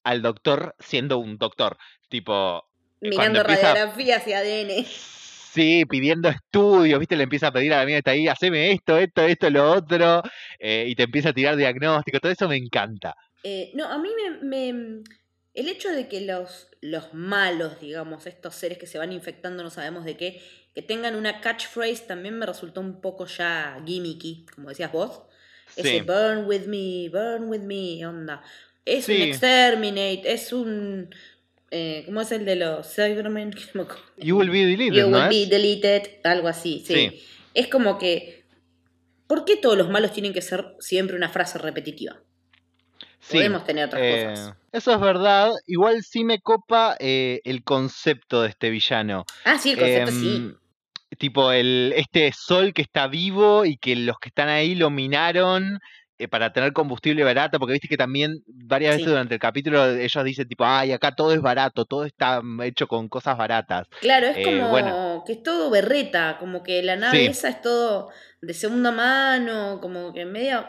[0.03, 1.77] al doctor siendo un doctor.
[2.09, 2.63] Tipo,
[3.01, 4.85] Eh, Mirando empieza- radiografías y ADN.
[5.53, 7.15] Sí, pidiendo estudios, ¿viste?
[7.15, 10.23] Le empieza a pedir a la que está ahí, haceme esto, esto, esto, lo otro,
[10.57, 13.15] eh, y te empieza a tirar diagnóstico, todo eso me encanta.
[13.43, 14.09] Eh, no, a mí
[14.41, 15.03] me, me-
[15.53, 19.69] El hecho de que los, los malos, digamos, estos seres que se van infectando, no
[19.69, 20.41] sabemos de qué,
[20.73, 25.21] que tengan una catchphrase también me resultó un poco ya gimmicky, como decías vos.
[25.75, 28.41] Ese Sí, burn with me, burn with me, onda.
[28.85, 31.13] Es un exterminate, es un.
[31.71, 33.51] Eh, ¿Cómo es el de los Cybermen?
[34.17, 36.93] You will be deleted, You ¿no will be deleted, algo así, sí.
[36.93, 37.23] Sí.
[37.53, 38.43] Es como que.
[39.27, 42.19] ¿Por qué todos los malos tienen que ser siempre una frase repetitiva?
[43.19, 44.55] Sí, Podemos tener otras eh, cosas.
[44.73, 49.25] Eso es verdad, igual sí me copa eh, el concepto de este villano.
[49.45, 50.53] Ah, sí, el concepto sí.
[51.17, 55.79] Tipo, el, este sol que está vivo y que los que están ahí lo minaron
[56.19, 59.09] eh, para tener combustible barato, porque viste que también varias veces Sí.
[59.09, 63.09] durante el capítulo ellos dicen tipo, ay, acá todo es barato, todo está hecho con
[63.09, 63.87] cosas baratas.
[63.99, 65.23] Claro, es eh, como bueno.
[65.25, 67.25] que es todo berreta, como que la nave Sí.
[67.25, 68.09] esa es todo
[68.41, 70.65] de segunda mano, como que medio...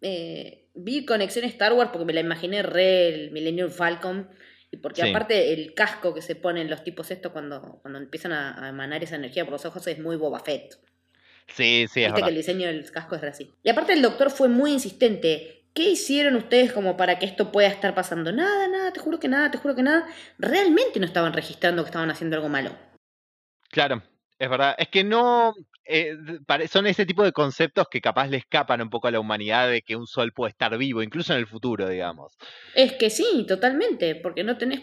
[0.00, 4.28] eh, vi conexión Star Wars porque me la imaginé re el Millennium Falcon
[4.76, 5.10] porque Sí.
[5.10, 9.02] aparte el casco que se ponen los tipos estos cuando, cuando empiezan a, a emanar
[9.02, 10.78] esa energía por los ojos es muy Boba Fett.
[11.48, 13.52] Sí, sí, es Viste que el diseño del casco es así.
[13.62, 15.64] Y aparte el doctor fue muy insistente.
[15.74, 18.30] ¿Qué hicieron ustedes como para que esto pueda estar pasando?
[18.32, 20.06] Nada, nada, te juro que nada, te juro que nada.
[20.38, 22.76] Realmente no estaban registrando que estaban haciendo algo malo.
[23.70, 24.02] Claro,
[24.38, 24.74] es verdad.
[24.78, 25.54] Es que no.
[25.84, 26.16] Eh,
[26.68, 29.82] son ese tipo de conceptos que capaz le escapan un poco a la humanidad de
[29.82, 32.36] que un sol puede estar vivo, incluso en el futuro, digamos.
[32.74, 34.80] Es que sí, totalmente, porque no tenés...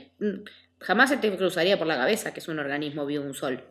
[0.82, 3.64] Jamás se te cruzaría por la cabeza que es un organismo vivo un sol.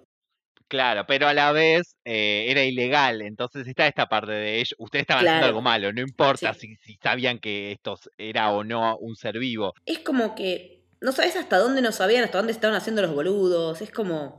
[0.68, 4.74] Claro, pero a la vez eh, era ilegal, entonces está esta parte de ellos.
[4.78, 6.76] Ustedes estaban haciendo algo malo, no importa Sí.
[6.76, 9.72] si, si sabían que esto era o no un ser vivo.
[9.86, 13.80] Es como que no sabes hasta dónde no sabían, hasta dónde estaban haciendo los boludos.
[13.80, 14.38] Es como...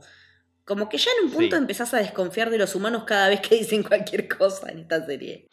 [0.64, 1.60] Como que ya en un punto Sí.
[1.62, 5.48] empezás a desconfiar de los humanos cada vez que dicen cualquier cosa en esta serie.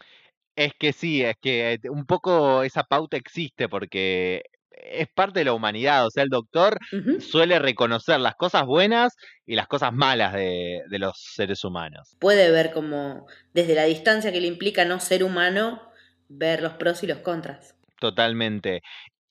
[0.56, 5.46] Es que sí, es que eh, un poco esa pauta existe porque es parte de
[5.46, 6.78] la humanidad, o sea, el doctor
[7.20, 9.15] suele reconocer las cosas buenas
[9.46, 12.15] y las cosas malas de, de los seres humanos.
[12.20, 15.82] puede ver como desde la distancia que le implica no ser humano,
[16.30, 17.76] ver los pros y los contras.
[18.00, 18.82] Totalmente.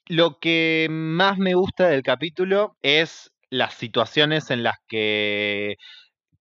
[0.09, 5.77] Lo que más me gusta del capítulo es las situaciones en las que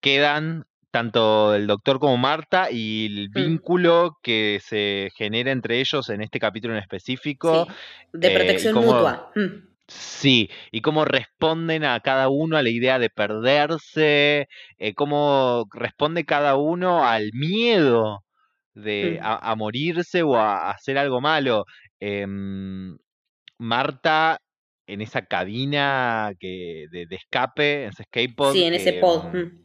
[0.00, 3.32] quedan tanto el doctor como Marta y el Mm.
[3.34, 7.66] vínculo que se genera entre ellos en este capítulo en específico.
[7.66, 7.72] Sí,
[8.14, 9.30] de eh, protección cómo- mutua.
[9.34, 9.66] Mm.
[9.88, 16.24] Sí, y cómo responden a cada uno a la idea de perderse, eh, cómo responde
[16.24, 18.24] cada uno al miedo
[18.74, 19.24] de Mm.
[19.24, 21.66] a, a morirse o a, hacer algo malo.
[22.00, 22.96] Em,
[23.58, 24.38] Marta
[24.86, 29.24] en esa cabina que, de, de escape, en ese pod, Sí, en ese que, pod.
[29.34, 29.64] mm,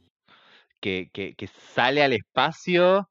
[0.80, 3.09] que, que- que sale al espacio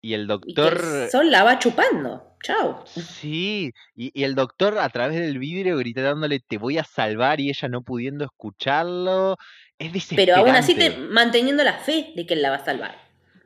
[0.00, 0.80] y el Y doctor...
[1.04, 2.26] el sol la va chupando.
[2.42, 2.82] Chau.
[2.86, 7.50] Sí, y, y el doctor a través del vidrio gritándole te voy a salvar y
[7.50, 9.36] ella no pudiendo escucharlo.
[9.78, 11.12] Es Pero aún así te, desesperante.
[11.12, 12.96] manteniendo la fe de que él la va a salvar.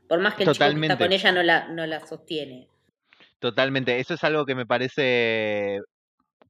[0.08, 0.96] Por más que el chico que está Totalmente.
[1.04, 2.68] con ella no la, no la sostiene.
[3.40, 3.98] Totalmente.
[3.98, 5.80] Eso es algo que me parece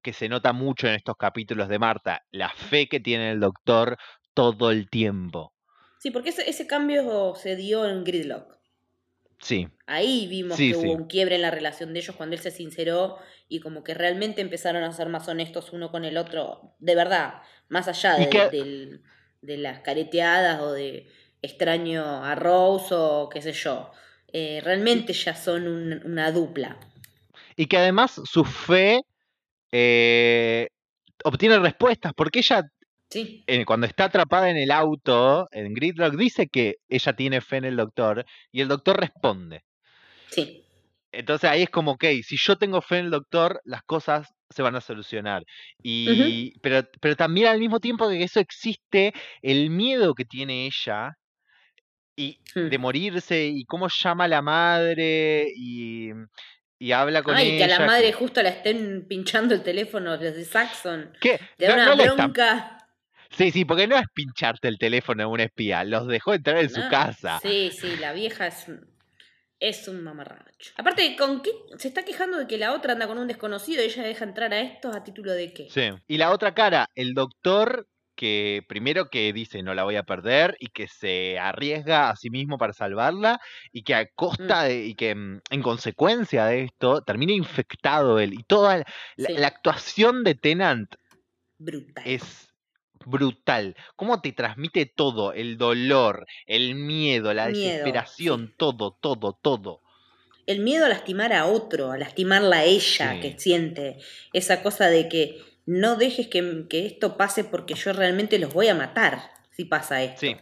[0.04, 2.22] que se nota mucho en estos capítulos de Marta.
[2.30, 3.96] La fe que tiene el doctor
[4.34, 5.52] todo el tiempo.
[5.98, 8.58] Sí, porque ese, ese cambio se dio en Gridlock.
[9.40, 9.66] Sí.
[9.86, 10.86] Ahí vimos Sí, que sí.
[10.86, 13.94] hubo un quiebre en la relación de ellos cuando él se sinceró y como que
[13.94, 18.28] realmente empezaron a ser más honestos uno con el otro, de verdad, más allá de,
[18.28, 19.02] que- del-
[19.42, 21.08] de las careteadas o de
[21.42, 23.90] extraño a Rose o qué sé yo.
[24.32, 26.78] Eh, realmente ya son un- una dupla.
[27.56, 29.00] Y que además su fe
[29.76, 30.68] eh,
[31.24, 32.62] obtiene respuestas, porque ella
[33.10, 37.58] Sí, eh, cuando está atrapada en el auto, en Gridlock, dice que ella tiene fe
[37.58, 39.62] en el doctor y el doctor responde.
[40.30, 40.64] sí,
[41.12, 44.62] Entonces ahí es como, ok, si yo tengo fe en el doctor, las cosas se
[44.62, 45.44] van a solucionar.
[45.82, 49.12] Y, pero, pero también al mismo tiempo que eso existe,
[49.42, 51.12] el miedo que tiene ella
[52.16, 52.68] y Hmm.
[52.68, 56.10] de morirse y cómo llama a la madre y,
[56.84, 60.10] y habla con Ay, que a la ella, madre justo la estén pinchando el teléfono
[60.10, 61.12] los de Saxon.
[61.20, 61.40] ¿Qué?
[61.56, 62.86] Te da No- una no bronca.
[63.30, 66.70] Sí, sí, porque no es pincharte el teléfono a un espía, los dejó entrar en
[66.70, 67.40] su casa.
[67.42, 68.66] Sí, sí, la vieja es
[69.60, 70.72] es un mamarracho.
[70.76, 73.86] Aparte, ¿con qué se está quejando de que la otra anda con un desconocido y
[73.86, 75.68] ella deja entrar a estos a título de qué?
[75.70, 75.88] Sí.
[76.06, 80.56] Y la otra cara, el doctor que primero que dice no la voy a perder
[80.60, 83.40] y que se arriesga a sí mismo para salvarla
[83.72, 88.34] y que a costa de, y que mm, en consecuencia de esto termina infectado él
[88.34, 88.84] y toda la,
[89.16, 89.34] la- Sí.
[89.36, 90.94] la actuación de Tennant
[91.58, 92.04] Brutal.
[92.06, 92.48] es
[93.06, 93.76] brutal.
[93.96, 99.82] Cómo te transmite todo, el dolor, el miedo, la Miedo, desesperación, todo, todo, todo.
[100.46, 103.20] El miedo a lastimar a otro, a lastimarla a ella Sí.
[103.20, 103.98] que siente.
[104.32, 108.68] Esa cosa de que no dejes que, que esto pase porque yo realmente los voy
[108.68, 110.20] a matar si pasa esto.
[110.20, 110.36] Sí.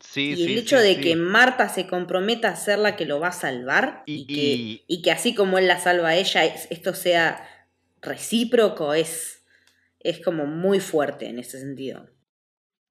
[0.00, 3.06] Sí, y sí, el hecho sí, de que Marta se comprometa a ser la que
[3.06, 6.10] lo va a salvar y, Y- que, y- y que así como él la salva
[6.10, 7.48] a ella, es- esto sea
[8.02, 9.44] recíproco, es,
[10.00, 12.08] es como muy fuerte en ese sentido.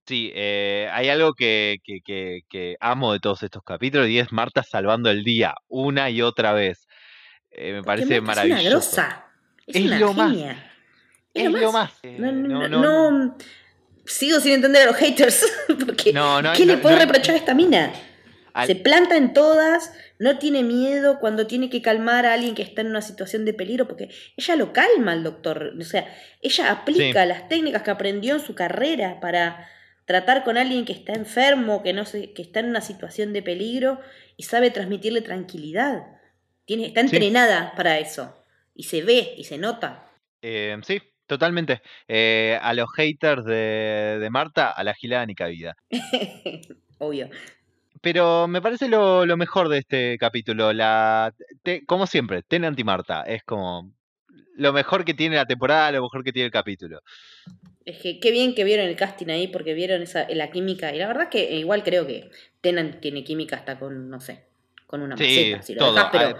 [0.07, 4.31] Sí, eh, hay algo que, que, que, que amo de todos estos capítulos y es
[4.31, 6.87] Marta salvando el día una y otra vez.
[7.51, 8.69] Eh, me Porque parece Marta Es una maravilloso.
[8.71, 9.25] grosa,
[9.65, 10.37] es, Es una lo más.
[11.35, 11.91] Es lo más.
[12.03, 13.37] Eh, No, no, no, no, no,
[14.05, 15.45] sigo sin entender a los haters.
[15.85, 17.91] Porque, No, no, ¿qué le no, puede no hay- reprochar a esta mina?
[18.53, 22.61] al- Se planta en todas, no tiene miedo cuando tiene que calmar a alguien que
[22.61, 25.73] está en una situación de peligro, porque ella lo calma al doctor.
[25.79, 26.07] O sea,
[26.41, 29.67] ella aplica las técnicas que aprendió en su carrera para
[30.05, 33.41] tratar con alguien que está enfermo, que, no se, que está en una situación de
[33.41, 33.99] peligro
[34.37, 36.03] y sabe transmitirle tranquilidad.
[36.65, 37.07] Tiene, está Sí.
[37.07, 38.41] entrenada para eso.
[38.73, 40.09] Y se ve y se nota.
[40.41, 41.81] eh, sí, totalmente.
[42.07, 45.75] Eh, a los haters de, de Marta, a la gilada ni cabida.
[46.99, 47.29] Obvio.
[48.01, 50.73] Pero me parece lo, lo mejor de este capítulo.
[50.73, 53.23] La, te- como siempre, Tennant y Marta.
[53.23, 53.91] Es como
[54.57, 57.01] lo mejor que tiene la temporada, lo mejor que tiene el capítulo.
[57.83, 60.93] Es que qué bien que vieron el casting ahí porque vieron esa, la química.
[60.93, 62.29] Y la verdad que igual creo que
[62.61, 64.43] Tenan tiene química hasta con, no sé,
[64.87, 65.93] con una Sí, maceta, si lo todo.
[65.95, 66.37] dejás, pero,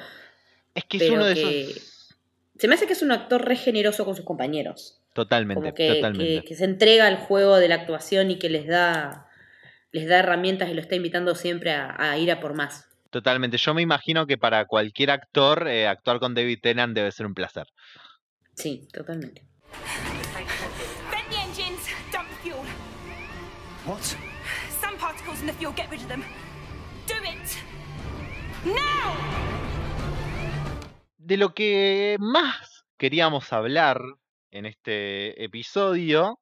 [0.74, 1.95] Es que es uno de esos.
[2.58, 5.02] Se me hace que es un actor re generoso con sus compañeros.
[5.14, 6.42] Totalmente, Como que, totalmente.
[6.42, 9.28] que, que se entrega al juego de la actuación y que les da,
[9.92, 12.90] les da herramientas y lo está invitando siempre a, a ir a por más.
[13.12, 13.58] Totalmente.
[13.58, 17.34] Yo me imagino que para cualquier actor, eh, actuar con David Tennant debe ser un
[17.34, 17.68] placer.
[18.56, 19.44] Sí, totalmente.
[23.86, 24.02] What?
[24.82, 26.24] Some particles in the fuel, get rid of them.
[27.08, 27.58] Do it!
[28.66, 29.55] Now!
[31.26, 34.00] De lo que más queríamos hablar
[34.52, 36.40] en este episodio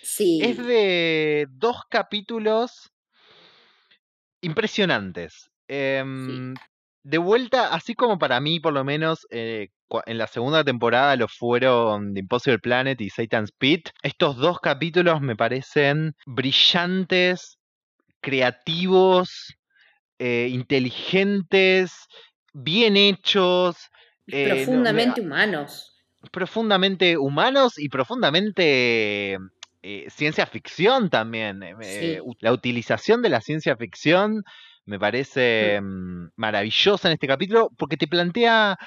[0.00, 0.40] Sí.
[0.44, 2.92] es de dos capítulos
[4.40, 5.50] impresionantes.
[5.66, 6.54] Em,
[7.04, 9.70] De vuelta, así como para mí, por lo menos, eh,
[10.06, 15.20] en la segunda temporada lo fueron The Impossible Planet y Satan's Pit, estos dos capítulos
[15.20, 17.58] me parecen brillantes,
[18.20, 19.56] creativos,
[20.20, 22.06] eh, inteligentes,
[22.52, 23.76] bien hechos.
[24.28, 26.02] Eh, no- profundamente humanos.
[26.30, 29.38] profundamente humanos y profundamente
[29.82, 31.62] eh, ciencia ficción también.
[31.62, 32.36] eh, Sí.
[32.40, 34.44] La utilización de la ciencia ficción
[34.84, 38.78] me parece mm, maravillosa en este capítulo porque te plantea,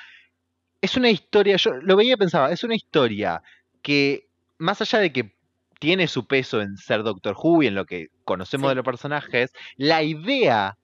[0.82, 3.42] es una historia, yo lo veía y pensaba, es una historia
[3.82, 4.28] que
[4.58, 5.36] más allá de que
[5.80, 8.70] tiene su peso en ser Doctor Who y en lo que conocemos Sí.
[8.70, 10.78] de los personajes, la idea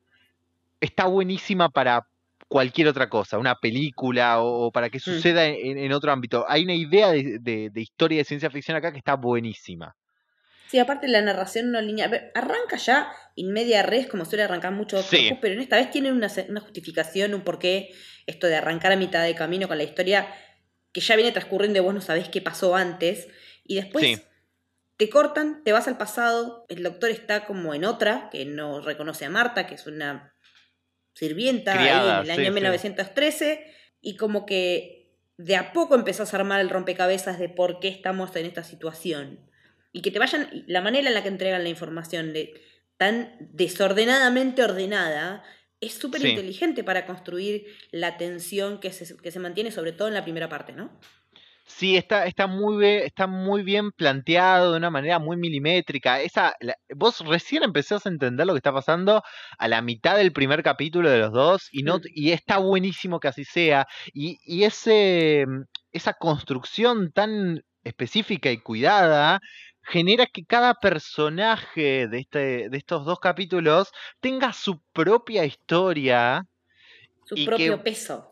[0.81, 2.05] está buenísima para
[2.51, 6.43] cualquier otra cosa, una película o, o para que suceda en, en otro ámbito.
[6.49, 9.95] Hay una idea de, de- de historia de ciencia ficción acá que está buenísima.
[10.67, 12.31] Sí, aparte la narración no lineal.
[12.35, 15.29] Arranca ya in media res, como suele arrancar mucho Doctor Sí.
[15.31, 17.89] Who, pero en esta vez tiene una, una justificación, un porqué,
[18.27, 20.27] esto de arrancar a mitad de camino con la historia
[20.91, 23.29] que ya viene transcurriendo y vos no sabés qué pasó antes.
[23.63, 24.21] Y después Sí.
[24.97, 29.23] te cortan, te vas al pasado, el doctor está como en otra, que no reconoce
[29.25, 30.33] a Marta, que es una
[31.13, 32.51] sirvienta ahí en el año sí.
[32.51, 33.65] 1913,
[34.01, 38.35] y como que de a poco empezás a armar el rompecabezas de por qué estamos
[38.35, 39.39] en esta situación.
[39.91, 42.53] Y que te vayan, la manera en la que entregan la información, de,
[42.97, 45.43] tan desordenadamente ordenada,
[45.81, 46.29] es súper Sí.
[46.29, 50.47] inteligente para construir la tensión que se, que se mantiene, sobre todo en la primera
[50.47, 50.99] parte, ¿no?
[51.65, 56.21] Sí, está, está, muy bien, está muy bien planteado de una manera muy milimétrica.
[56.21, 59.23] Esa, la- vos recién empezás a entender lo que está pasando
[59.57, 62.01] a la mitad del primer capítulo de los dos y, no, Mm.
[62.13, 63.87] y está buenísimo que así sea.
[64.13, 65.61] Y, y ese, mm,
[65.93, 69.39] esa construcción tan específica y cuidada
[69.83, 76.43] genera que cada personaje de, este, de estos dos capítulos tenga su propia historia
[77.25, 78.27] Su propio que- peso.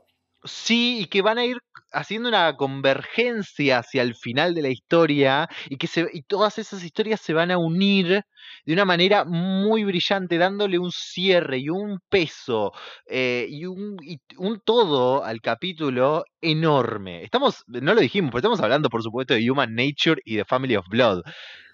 [0.46, 1.58] Sí, y que van a ir
[1.92, 6.84] haciendo una convergencia hacia el final de la historia y que se, y todas esas
[6.84, 8.22] historias se van a unir
[8.66, 12.72] de una manera muy brillante, dándole un cierre y un peso
[13.08, 17.24] eh, y, un, y un todo al capítulo enorme.
[17.24, 20.76] Estamos, no lo dijimos, pero estamos hablando, por supuesto, de Human Nature y de Family
[20.76, 21.22] of Blood.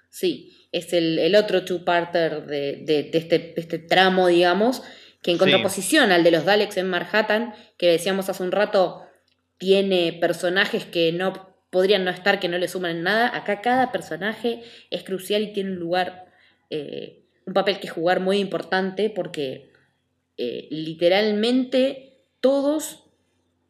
[0.09, 4.81] Sí, es el, el otro two-parter de, de- de este, de este tramo, digamos,
[5.21, 5.39] que en Sí.
[5.39, 9.01] contraposición al de los Daleks en Manhattan, que decíamos hace un rato,
[9.57, 13.35] tiene personajes que no podrían no estar, que no le suman en nada.
[13.35, 16.25] Acá cada personaje es crucial y tiene un lugar,
[16.69, 19.71] eh, un papel que jugar muy importante porque
[20.37, 23.03] eh, literalmente todos,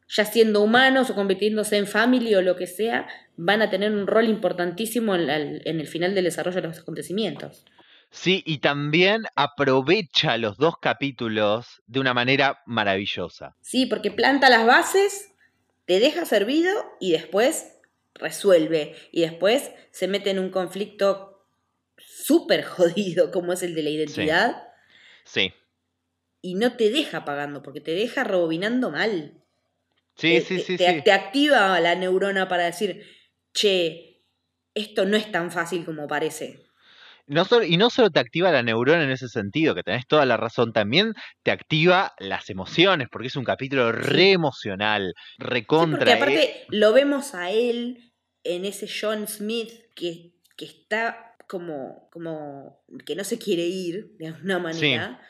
[0.08, 3.06] ya siendo humanos o convirtiéndose en family o lo que sea,
[3.36, 6.78] van a tener un rol importantísimo en, la- en el final del desarrollo de los
[6.78, 7.64] acontecimientos.
[8.10, 13.56] Sí, y también aprovecha los dos capítulos de una manera maravillosa.
[13.60, 15.32] Sí, porque planta las bases,
[15.86, 17.72] te deja servido y después
[18.14, 18.94] resuelve.
[19.12, 21.46] Y después se mete en un conflicto
[21.96, 24.62] súper jodido como es el de la identidad
[25.24, 25.52] Sí.
[26.42, 29.42] y no te deja pagando porque te deja rebobinando mal.
[30.16, 31.02] Sí, te, sí, sí, te- sí.
[31.02, 33.04] te activa la neurona para decir,
[33.52, 34.22] che,
[34.74, 36.60] esto no es tan fácil como parece.
[37.28, 40.24] No solo- y no solo te activa la neurona en ese sentido, que tenés toda
[40.26, 41.12] la razón, también
[41.42, 45.98] te activa las emociones, porque es un capítulo re emocional, Sí, recontra.
[45.98, 48.12] porque eh, aparte lo vemos a él
[48.44, 54.28] en ese John Smith que, que está como, como que no se quiere ir de
[54.28, 55.20] alguna manera.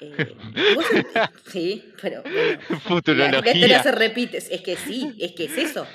[0.00, 0.36] Eh,
[0.74, 0.84] vos
[1.52, 3.52] sí, pero bueno, la, la futurología.
[3.54, 4.36] historia se repite.
[4.38, 5.86] Es que sí, es que es eso.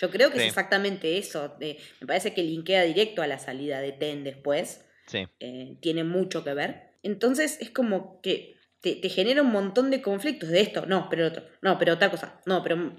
[0.00, 0.42] Yo creo que Sí.
[0.44, 1.56] es exactamente eso.
[1.60, 4.84] Eh, me parece que linkea directo a la salida de Ten después.
[5.06, 6.92] Sí, eh, tiene mucho que ver.
[7.02, 11.26] Entonces es como que te, te genera un montón de conflictos de esto, no, pero
[11.26, 12.94] otro, no, pero otra cosa, no, pero...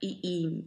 [0.00, 0.64] Y, y,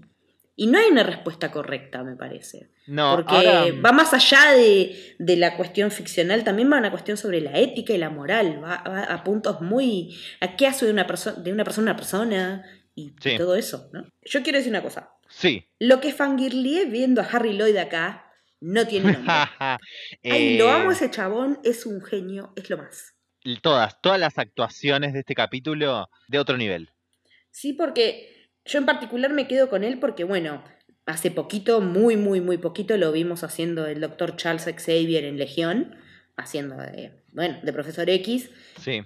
[0.55, 2.69] y no hay una respuesta correcta, me parece.
[2.87, 6.91] no, Porque ahora, va más allá de, de la cuestión ficcional, también va a una
[6.91, 10.17] cuestión sobre la ética y la moral, va, va a puntos muy...
[10.39, 12.65] ¿A qué hace de una, perso- de una persona una persona?
[12.95, 13.37] Y, y Sí.
[13.37, 14.07] todo eso, ¿no?
[14.23, 15.09] Yo quiero decir una cosa.
[15.29, 15.65] Sí.
[15.79, 19.31] Lo que fangirlié viendo a Harry Lloyd acá no tiene nombre.
[20.23, 23.13] Ay, lo Eh, amo ese chabón, es un genio, es lo más.
[23.61, 26.89] Todas, todas las actuaciones de este capítulo de otro nivel.
[27.51, 30.63] Sí, porque yo en particular me quedo con él porque, bueno,
[31.05, 35.95] hace poquito, muy, muy, muy poquito, lo vimos haciendo el doctor Charles Xavier en Legión,
[36.37, 38.49] haciendo de, bueno, de Profesor X.
[38.79, 39.03] Sí,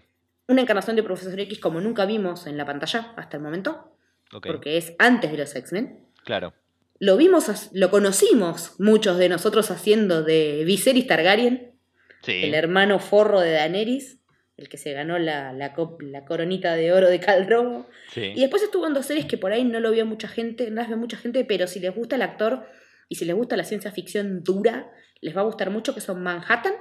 [0.48, 3.98] Una encarnación de Profesor X como nunca vimos en la pantalla hasta el momento,
[4.46, 6.08] porque es antes de los X-Men.
[6.30, 6.54] Claro.
[7.00, 11.80] Lo vimos, lo conocimos muchos de nosotros haciendo de Viserys Targaryen,
[12.22, 14.20] Sí, el hermano forro de Daenerys,
[14.58, 17.88] el que se ganó la, la, co- la coronita de oro de Khal Drogo.
[18.12, 18.34] sí.
[18.36, 20.76] Y después estuvo en dos series que por ahí no lo vio mucha gente, no
[20.82, 22.66] las ve mucha gente, pero si les gusta el actor
[23.08, 26.22] y si les gusta la ciencia ficción dura, les va a gustar mucho, que son
[26.22, 26.74] Manhattan,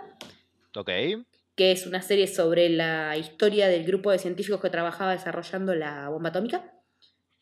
[0.76, 0.90] Ok,
[1.55, 6.09] que es una serie sobre la historia del grupo de científicos que trabajaba desarrollando la
[6.09, 6.72] bomba atómica,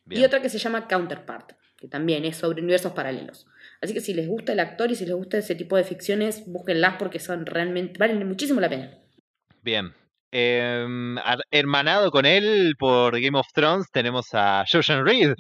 [0.05, 0.21] bien.
[0.21, 3.47] y otra que se llama Counterpart, que también es sobre universos paralelos.
[3.81, 6.45] Así que si les gusta el actor y si les gusta ese tipo de ficciones,
[6.47, 8.99] búsquenlas porque son realmente, valen muchísimo la pena.
[9.63, 9.93] Bien.
[10.33, 11.17] Em,
[11.51, 15.35] hermanado con él por Game of Thrones tenemos a Jojen Reed,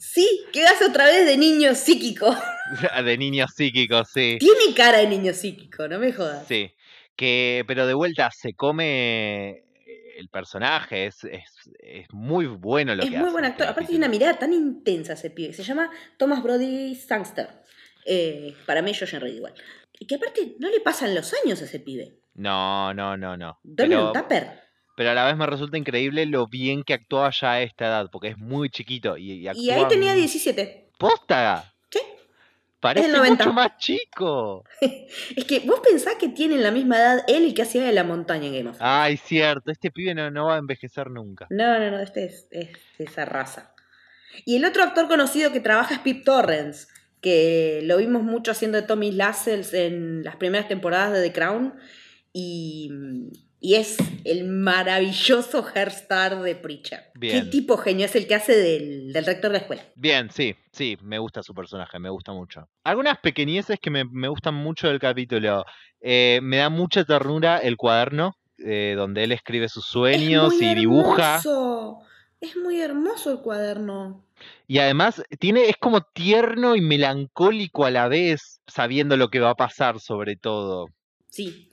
[0.00, 2.34] Sí, que hace otra vez de niño psíquico.
[3.04, 4.38] de niño psíquico, sí.
[4.40, 6.46] Tiene cara de niño psíquico, no me jodas.
[6.48, 6.72] Sí.
[7.14, 9.62] Que, pero de vuelta se come
[10.20, 11.42] el personaje, es, es,
[11.80, 13.72] es muy bueno lo es que muy hace buen en este actor.
[13.72, 15.52] Aparte tiene una mirada tan intensa ese pibe.
[15.52, 17.48] Se llama Thomas Brody Sangster.
[18.06, 19.54] Eh, para mí, Jojen Reed igual.
[19.98, 22.20] Y que aparte no le pasan los años a ese pibe.
[22.34, 23.58] No, no, no, no.
[23.76, 24.60] Pero, Tupper.
[24.96, 28.08] pero a la vez me resulta increíble lo bien que actúa ya a esta edad,
[28.10, 30.90] porque es muy chiquito y, y actúa Y ahí tenía muy- 17.
[30.98, 31.74] ¡Posta!
[32.80, 33.44] Parece del 90.
[33.44, 34.64] mucho más chico.
[35.36, 37.92] Es que vos pensás que tienen la misma edad él y el que hacía de
[37.92, 38.92] la montaña en Game of Thrones.
[38.92, 41.46] Ay, cierto, este pibe no, no va a envejecer nunca.
[41.50, 42.48] No, no, no, este es,
[42.98, 43.74] esa raza.
[44.46, 46.88] Y el otro actor conocido que trabaja es Pip Torrens,
[47.20, 51.74] que lo vimos mucho haciendo de Tommy Lascelles en las primeras temporadas de The Crown.
[52.32, 52.90] Y,
[53.60, 57.10] y es el maravilloso Hairstar de Preacher.
[57.14, 57.44] Bien.
[57.44, 59.82] Qué tipo genio es el que hace del, del rector de la escuela.
[59.94, 62.68] Bien, sí, sí, me gusta su personaje, me gusta mucho.
[62.84, 65.64] Algunas pequeñeces que me, me gustan mucho del capítulo.
[66.00, 70.68] Eh, me da mucha ternura el cuaderno, eh, donde él escribe sus sueños es muy
[70.70, 71.36] y dibuja.
[71.36, 72.00] hermoso.
[72.40, 74.24] Es muy hermoso el cuaderno.
[74.66, 79.50] Y además tiene, es como tierno y melancólico a la vez, sabiendo lo que va
[79.50, 80.86] a pasar sobre todo.
[81.28, 81.69] Sí.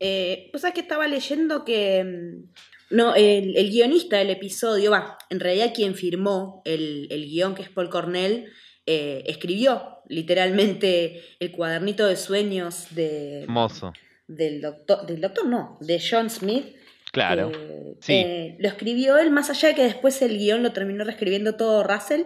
[0.00, 5.18] Eh, pues sabes que estaba leyendo que mm, no, el, el guionista del episodio, va,
[5.30, 8.50] en realidad quien firmó el, el guion, que es Paul Cornell,
[8.86, 13.92] eh, escribió literalmente el cuadernito de sueños de, Hermoso.
[14.28, 16.76] del doctor, del doctor no, de John Smith.
[17.12, 17.50] Claro.
[17.50, 18.12] que, sí.
[18.12, 21.82] eh, lo escribió él, más allá de que después el guion lo terminó reescribiendo todo
[21.82, 22.24] Russell.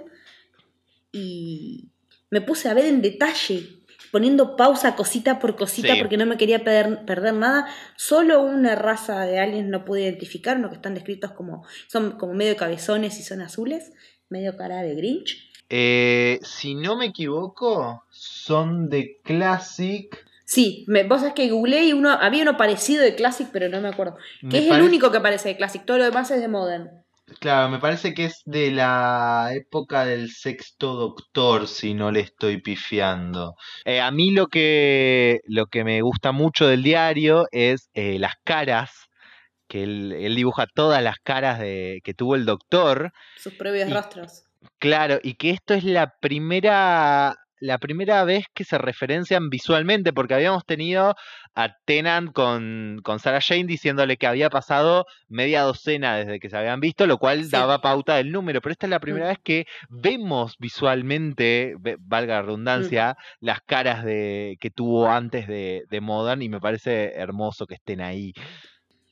[1.12, 1.88] Y
[2.28, 3.79] me puse a ver en detalle,
[4.10, 6.00] poniendo pausa cosita por cosita, Sí.
[6.00, 7.66] porque no me quería perder, perder nada.
[7.96, 12.34] Solo una raza de aliens no pude identificar, uno que están descritos como, son como
[12.34, 13.92] medio cabezones y son azules,
[14.28, 15.50] medio cara de Grinch.
[15.68, 20.26] Eh, si no me equivoco, son de Classic.
[20.44, 23.80] Sí, me, vos sabés que googleé y uno, había uno parecido de Classic, pero no
[23.80, 24.16] me acuerdo.
[24.40, 26.90] Que Me es el único que aparece de Classic, todo lo demás es de Modern.
[27.38, 32.60] Claro, me parece que es de la época del sexto doctor, si no le estoy
[32.60, 33.54] pifiando.
[33.84, 38.34] Eh, a mí lo que, lo que me gusta mucho del diario es eh, las
[38.44, 38.90] caras,
[39.68, 43.12] que él, él dibuja todas las caras de, que tuvo el doctor.
[43.36, 44.44] Sus previos Y- rostros.
[44.78, 50.34] Claro, y que esto es la primera, la primera vez que se referencian visualmente, porque
[50.34, 51.14] habíamos tenido
[51.54, 56.56] a Tennant con, con Sarah Jane diciéndole que había pasado media docena desde que se
[56.56, 57.50] habían visto, lo cual Sí.
[57.50, 59.28] daba pauta del número, pero esta es la primera Mm.
[59.28, 66.00] vez que vemos visualmente, valga la redundancia, las caras de, que tuvo antes de, de
[66.00, 68.32] Modern, y me parece hermoso que estén ahí.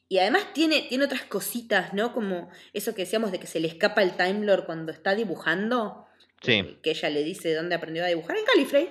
[0.08, 2.14] Y además tiene, tiene otras cositas, ¿no?
[2.14, 6.07] Como eso que decíamos de que se le escapa el Time Lord cuando está dibujando.
[6.42, 6.52] Sí.
[6.52, 8.88] eh, que ella le dice dónde aprendió a dibujar en Gallifrey.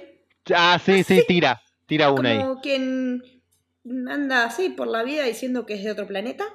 [0.53, 2.37] Ah, sí, sí, tira, tira una ahí.
[2.39, 3.21] Como quien
[4.09, 6.45] anda así por la vida diciendo que es de otro planeta.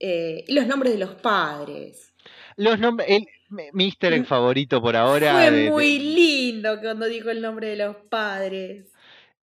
[0.00, 2.12] Eh, y los nombres de los padres.
[2.56, 3.26] Los nombres, el,
[3.72, 5.32] mi- easter egg favorito por ahora.
[5.32, 5.36] Mm.
[5.36, 8.86] Fue de- de- muy lindo cuando dijo el nombre de los padres.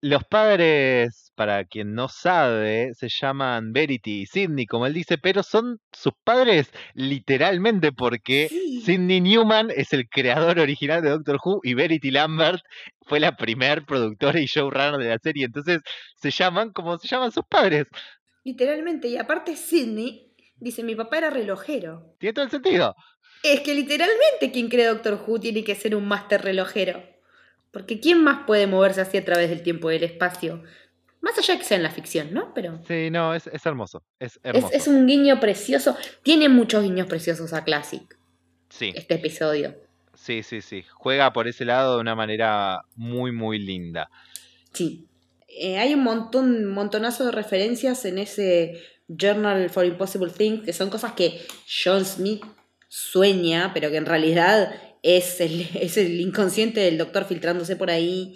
[0.02, 5.44] Los padres, para quien no sabe, se llaman Verity y Sidney, como él dice, pero
[5.44, 8.82] son sus padres literalmente porque Sí.
[8.82, 12.64] Sidney Newman es el creador original de Doctor Who y Verity Lambert
[13.06, 15.46] fue la primer productora y showrunner de la serie.
[15.46, 15.82] Entonces
[16.16, 17.86] se llaman como se llaman sus padres.
[18.44, 19.08] Literalmente.
[19.08, 22.16] Y aparte Sidney dice, mi papá era relojero.
[22.20, 22.96] Tiene todo el sentido.
[23.44, 27.04] Es que literalmente quien cree Doctor Who tiene que ser un máster relojero.
[27.72, 30.64] Porque ¿quién más puede moverse así a través del tiempo y del espacio?
[31.26, 32.54] Más allá de que sea en la ficción, ¿no?
[32.54, 34.04] Pero Sí, no, es, es hermoso.
[34.20, 34.70] Es es, hermoso.
[34.72, 35.98] es un guiño precioso.
[36.22, 38.04] Tiene muchos guiños preciosos a Classic,
[38.70, 39.76] Sí, este episodio.
[40.14, 40.86] sí, sí, sí.
[40.94, 44.10] Juega por ese lado de una manera muy, muy linda.
[44.72, 45.08] Sí.
[45.48, 50.90] Eh, hay un montón, montonazo de referencias en ese Journal for Impossible Things, que son
[50.90, 51.42] cosas que
[51.84, 52.44] John Smith
[52.88, 58.36] sueña, pero que en realidad es el, es el inconsciente del doctor filtrándose por ahí.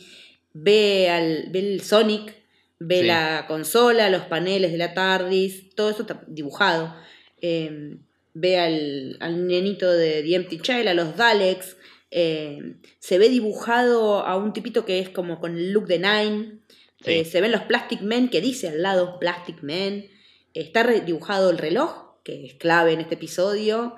[0.53, 2.33] Ve, al, ve el Sonic,
[2.79, 3.07] ve Sí.
[3.07, 6.95] la consola, los paneles de la TARDIS, todo eso está dibujado.
[7.41, 7.97] Eh,
[8.33, 11.75] ve al, al nenito de The Empty Child, a los Daleks.
[12.11, 16.59] eh, se ve dibujado a un tipito que es como con el look de Nine.
[17.05, 17.11] Sí.
[17.11, 20.09] Eh, se ven los Plastic Men, que dice al lado Plastic Men.
[20.55, 23.95] Está dibujado el reloj, que es clave en este episodio.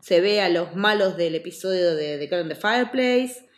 [0.00, 3.48] Se ve a los malos del episodio de The Girl in the Fireplace.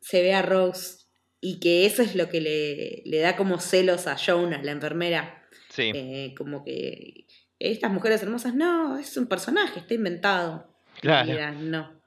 [0.00, 1.05] Se ve a Rose.
[1.48, 5.44] Y que eso es lo que le, le da como celos a Jonah, la enfermera.
[5.68, 5.92] Sí.
[5.94, 7.28] Eh, como que
[7.60, 10.74] estas mujeres hermosas, no, es un personaje, está inventado.
[11.00, 11.30] Claro.
[11.30, 12.02] Mira, no.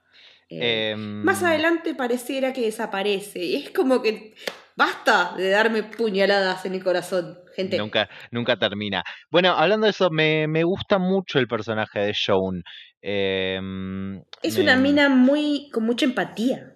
[0.49, 3.39] Eh, Em, más adelante pareciera que desaparece.
[3.45, 4.33] Y es como que
[4.75, 7.77] basta de darme puñaladas en el corazón, gente.
[7.77, 9.05] Nunca, nunca termina.
[9.31, 12.63] Bueno, hablando de eso, me, me gusta mucho el personaje de Joan.
[13.01, 16.75] Em, es una mina muy con mucha empatía.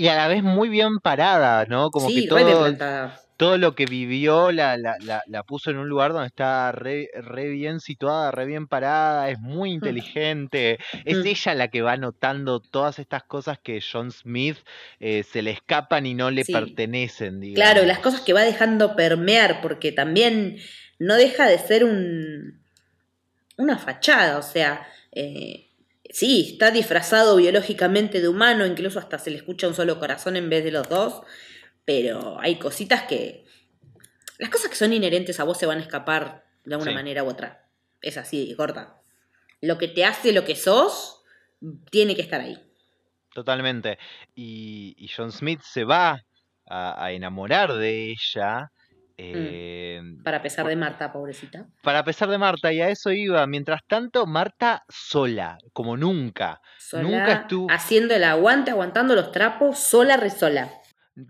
[0.00, 1.90] Y a la vez muy bien parada, ¿no?
[1.90, 2.72] Como sí, que todo,
[3.36, 7.08] todo lo que vivió la, la, la, la puso en un lugar donde está re,
[7.14, 10.78] re bien situada, re bien parada, es muy inteligente.
[11.04, 11.26] Es Mm.
[11.26, 14.58] ella la que va notando todas estas cosas que John Smith
[15.00, 16.52] eh, se le escapan y no le Sí.
[16.52, 17.74] pertenecen, digamos.
[17.74, 20.56] Claro, las cosas que va dejando permear, porque también
[20.98, 22.60] no deja de ser un
[23.58, 25.69] una fachada, o sea, eh,
[26.10, 30.50] sí, está disfrazado biológicamente de humano, incluso hasta se le escucha un solo corazón en
[30.50, 31.22] vez de los dos,
[31.84, 33.44] pero hay cositas que...
[34.38, 36.94] Las cosas que son inherentes a vos se van a escapar de alguna Sí.
[36.94, 37.68] manera u otra.
[38.00, 38.96] Es así, corta.
[39.60, 41.22] Lo que te hace lo que sos,
[41.90, 42.58] tiene que estar ahí.
[43.34, 43.98] Totalmente.
[44.34, 46.24] Y, y John Smith se va
[46.66, 48.72] a, a enamorar de ella.
[49.22, 51.66] Eh, Para pesar de Marta, pobrecita.
[51.82, 53.46] para pesar de Marta, y a eso iba.
[53.46, 56.60] Mientras tanto, Marta sola, como nunca.
[56.78, 60.70] Sola, Nunca estuvo- haciendo el aguante, aguantando los trapos, sola, resola.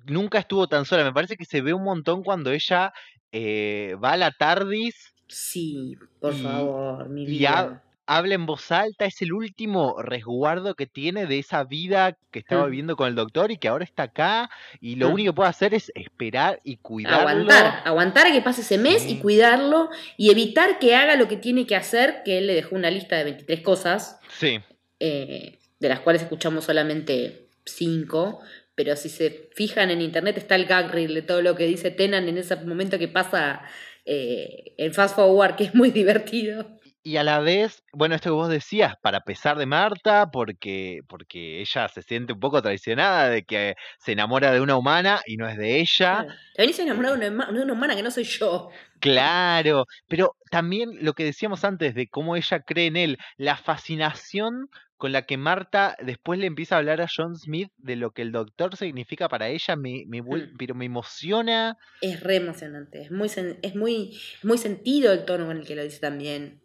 [0.06, 1.04] Nunca estuvo tan sola.
[1.04, 2.92] Me parece que se ve un montón cuando ella
[3.32, 7.82] eh, va a la TARDIS, Sí, por Y- favor, mi y vida.
[8.10, 9.04] Ha- habla en voz alta.
[9.06, 12.70] Es el último resguardo que tiene de esa vida que estaba Mm.
[12.70, 14.50] viviendo con el doctor y que ahora está acá.
[14.80, 15.12] Y lo Mm.
[15.14, 17.28] único que puede hacer es esperar y cuidarlo.
[17.28, 19.12] Aguantar, aguantar a que pase ese mes Sí.
[19.12, 22.74] y cuidarlo y evitar que haga lo que tiene que hacer, que él le dejó
[22.76, 24.58] una lista de 23 cosas, Sí.
[24.98, 28.40] eh, de las cuales escuchamos solamente 5,
[28.74, 31.90] pero si se fijan en internet está el gag reel de todo lo que dice
[31.90, 33.62] Tenan en ese momento que pasa
[34.06, 36.66] eh, en Fast Forward, que es muy divertido.
[37.02, 41.60] Y a la vez, bueno, esto que vos decías, para pesar de Marta, porque, porque
[41.62, 45.48] ella se siente un poco traicionada de que se enamora de una humana y no
[45.48, 46.24] es de ella.
[46.24, 46.34] Claro.
[46.54, 48.68] Te venís a enamorar de una, de una humana que no soy yo.
[49.00, 54.68] Claro, pero también lo que decíamos antes de cómo ella cree en él, la fascinación
[54.98, 58.20] con la que Marta después le empieza a hablar a John Smith de lo que
[58.20, 60.54] el doctor significa para ella, me, me Mm.
[60.58, 61.78] pero me emociona.
[62.02, 65.66] Es re emocionante, es muy, sen- es muy, es muy sentido el tono con el
[65.66, 66.60] que lo dice también.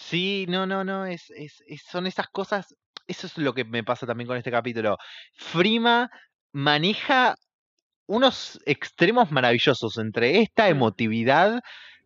[0.00, 2.74] Sí, no, no, no, es, es, es- son esas cosas,
[3.06, 4.96] eso es lo que me pasa también con este capítulo.
[5.34, 6.08] Frima
[6.52, 7.34] maneja
[8.06, 10.70] unos extremos maravillosos entre esta Mm.
[10.70, 11.60] emotividad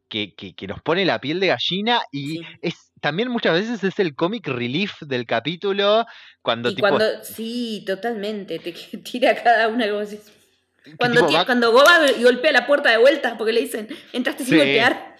[0.09, 2.41] que, que, que nos pone la piel de gallina y Sí.
[2.63, 6.05] es también muchas veces es el comic relief del capítulo
[6.43, 8.73] cuando Y tipo, cuando, sí, totalmente, te
[9.05, 10.19] tira cada una como que
[10.97, 13.89] Cuando, tipo ti- va- cuando Boba y golpea la puerta de vuelta porque le dicen,
[14.13, 14.59] entraste sin Sí.
[14.59, 15.12] golpear.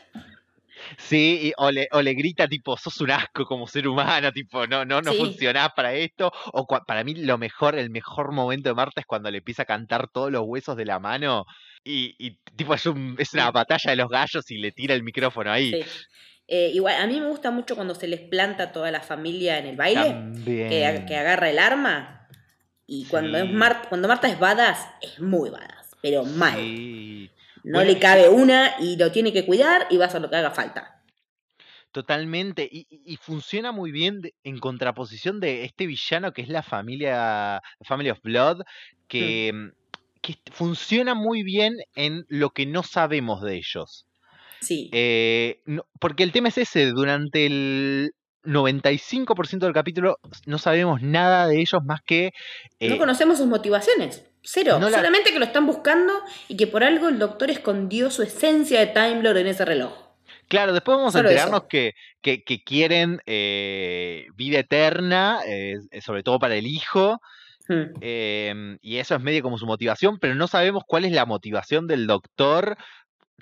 [0.99, 4.67] Sí, y- o, le, o le grita tipo, sos un asco como ser humano, tipo,
[4.67, 5.19] no, no, no Sí.
[5.19, 6.33] funcionás para esto.
[6.53, 9.67] O para mí lo mejor, el mejor momento de Marta es cuando le empieza a
[9.67, 11.45] cantar todos los huesos de la mano
[11.85, 13.53] y, y, tipo es, un- es una Sí.
[13.53, 15.73] batalla de los gallos y le tira el micrófono ahí.
[15.73, 15.91] Sí.
[16.49, 19.67] Eh, igual, a mí me gusta mucho cuando se les planta toda la familia en
[19.67, 22.29] el baile, que, que agarra el arma.
[22.87, 23.51] Y cuando, es.
[23.51, 26.59] Mar- cuando Marta es badass, es muy badass, pero mal.
[27.65, 30.31] No Bueno, le cabe una y lo tiene que cuidar y va a hacer lo
[30.31, 31.03] que haga falta.
[31.93, 32.69] totalmente.
[32.71, 38.21] Y, funciona muy bien en contraposición de este villano que es la familia, Family of
[38.23, 38.63] Blood,
[39.09, 39.69] que, mm,
[40.23, 44.07] que funciona muy bien en lo que no sabemos de ellos.
[44.61, 44.89] Sí.
[44.93, 48.13] Eh, no- porque el tema es ese, durante el
[48.45, 52.33] 95% del capítulo no sabemos nada de ellos más que...
[52.81, 54.25] eh, no conocemos sus motivaciones.
[54.43, 54.79] Cero.
[54.81, 56.13] no la- Solamente que lo están buscando
[56.49, 59.93] y que por algo el doctor escondió su esencia de Time Lord en ese reloj.
[60.49, 66.23] claro, después vamos a Solo enterarnos que, que, que quieren eh, vida eterna, eh, sobre
[66.23, 67.21] todo para el hijo,
[67.69, 68.75] Hmm.
[68.83, 72.09] y eso es medio como su motivación, pero no sabemos cuál es la motivación del
[72.09, 72.77] doctor.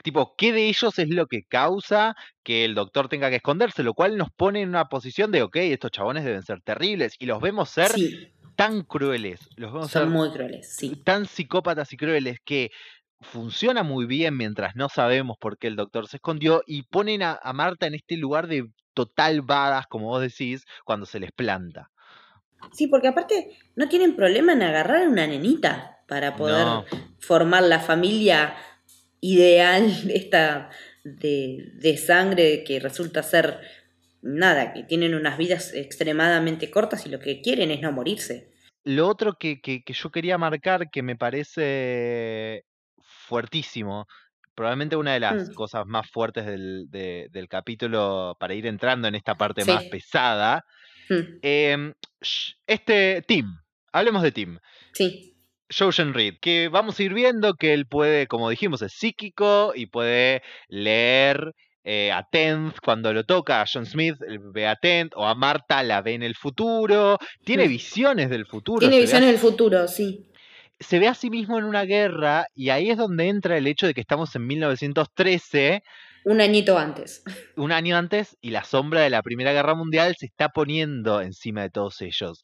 [0.02, 3.82] Tipo, ¿qué de ellos es lo que causa que el doctor tenga que esconderse?
[3.82, 7.14] Lo cual nos pone en una posición de, ok, estos chabones deben ser terribles.
[7.18, 11.04] Y los vemos ser Sí, tan crueles, los vemos ser son muy crueles, sí.
[11.04, 12.70] tan psicópatas y crueles que
[13.20, 17.38] funciona muy bien mientras no sabemos por qué el doctor se escondió y ponen a,
[17.42, 18.64] a Marta en este lugar de
[18.94, 21.90] total badas, como vos decís, cuando se les planta.
[22.72, 26.84] Sí, porque aparte no tienen problema en agarrar a una nenita para poder No.
[27.18, 28.54] formar la familia
[29.20, 30.70] ideal esta
[31.04, 33.60] de, de sangre que resulta ser
[34.22, 38.50] nada, que tienen unas vidas extremadamente cortas y lo que quieren es no morirse.
[38.84, 42.64] Lo otro que, que- que yo quería marcar que me parece
[43.00, 44.06] fuertísimo,
[44.54, 45.54] probablemente una de las Mm.
[45.54, 49.70] cosas más fuertes del, de- del capítulo para ir entrando en esta parte Sí.
[49.70, 50.64] más pesada,
[51.08, 51.92] Hmm, em,
[52.66, 53.46] este Tim,
[53.92, 54.58] hablemos de Tim.
[54.92, 55.34] Sí,
[55.76, 59.86] Jojen Reed, que vamos a ir viendo que él puede, como dijimos, es psíquico y
[59.86, 65.12] puede leer eh, a Tenth cuando lo toca, a John Smith él ve a Tenth,
[65.16, 68.80] o a Marta la ve en el futuro, tiene visiones del futuro.
[68.80, 70.26] tiene ve visiones del futuro, sí.
[70.78, 73.86] se ve a sí mismo en una guerra y ahí es donde entra el hecho
[73.86, 75.82] de que estamos en 1913,
[76.24, 77.22] Un añito antes.
[77.56, 81.62] un año antes, y la sombra de la Primera Guerra Mundial se está poniendo encima
[81.62, 82.42] de todos ellos.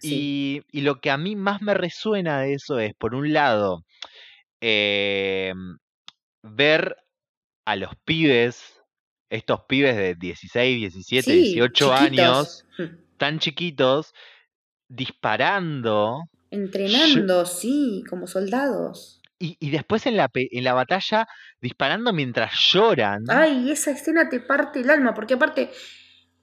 [0.00, 0.62] Sí.
[0.72, 3.84] Y, y lo que a mí más me resuena de eso es, por un lado,
[4.60, 5.52] eh,
[6.42, 6.96] ver
[7.64, 8.80] a los pibes,
[9.30, 12.64] estos pibes de 16, 17, Sí, 18 años, chiquitos.
[12.78, 12.96] Hmm.
[13.16, 14.14] tan chiquitos,
[14.88, 16.22] disparando.
[16.50, 19.15] Entrenando, sí, como soldados.
[19.38, 21.28] Y, y después en la, en la batalla
[21.60, 23.24] disparando mientras lloran.
[23.28, 25.70] Ay, esa escena te parte el alma, porque aparte,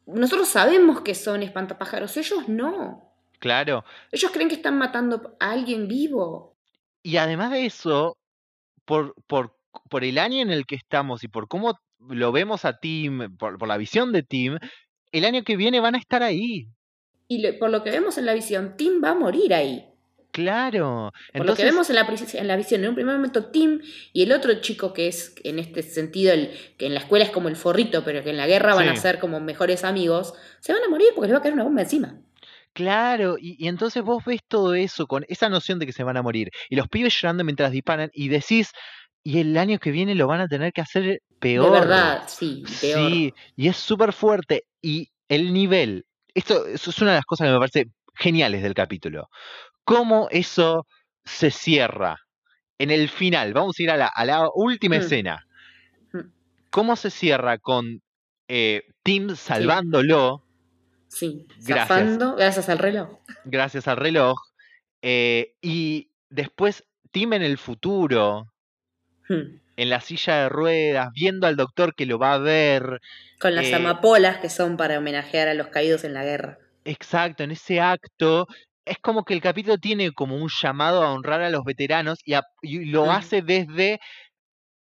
[0.05, 3.13] nosotros sabemos que son espantapájaros, ellos no.
[3.39, 3.83] Claro.
[4.11, 6.55] Ellos creen que están matando a alguien vivo.
[7.01, 8.17] Y además de eso,
[8.85, 9.57] por, por,
[9.89, 13.57] por el año en el que estamos y por cómo lo vemos a Tim, por,
[13.57, 14.57] por la visión de Tim,
[15.11, 16.67] el año que viene van a estar ahí.
[17.27, 19.92] Y por lo que vemos en la visión, Tim va a morir ahí.
[20.33, 21.13] Claro.
[21.31, 23.81] Por lo que vemos en la, pri- en la visión, en un primer momento Tim
[24.11, 27.31] y el otro chico que es en este sentido, el, que en la escuela es
[27.31, 30.73] como el forrito, pero que en la guerra van a ser como mejores amigos, se
[30.73, 32.19] van a morir porque les va a caer una bomba encima.
[32.73, 36.17] Claro, y, y entonces vos ves todo eso con esa noción de que se van
[36.17, 38.71] a morir y los pibes llorando mientras disparan y decís,
[39.23, 41.71] y el año que viene lo van a tener que hacer peor.
[41.71, 43.11] De verdad, sí, peor.
[43.11, 44.63] Sí, y es súper fuerte.
[44.81, 49.29] Y el nivel, esto, es una de las cosas que me parece geniales del capítulo.
[49.83, 50.85] Cómo eso
[51.25, 52.17] se cierra
[52.77, 53.53] en el final.
[53.53, 54.99] Vamos a ir a la, a la última Mm.
[55.01, 55.47] escena.
[56.11, 56.19] Mm.
[56.69, 58.01] Cómo se cierra con
[58.47, 60.43] eh, Tim salvándolo
[61.07, 61.87] Sí, Gracias.
[61.87, 63.19] zafando gracias al reloj.
[63.45, 64.37] gracias al reloj.
[65.01, 68.47] eh, y después Tim en el futuro,
[69.29, 69.59] Hmm.
[69.77, 72.99] en la silla de ruedas, viendo al doctor que lo va a ver.
[73.39, 76.57] Con las Eh, amapolas que son para homenajear a los caídos en la guerra.
[76.85, 78.47] Exacto, en ese acto.
[78.85, 82.33] Es como que el capítulo tiene como un llamado a honrar a los veteranos y,
[82.33, 83.99] a- y lo hace desde...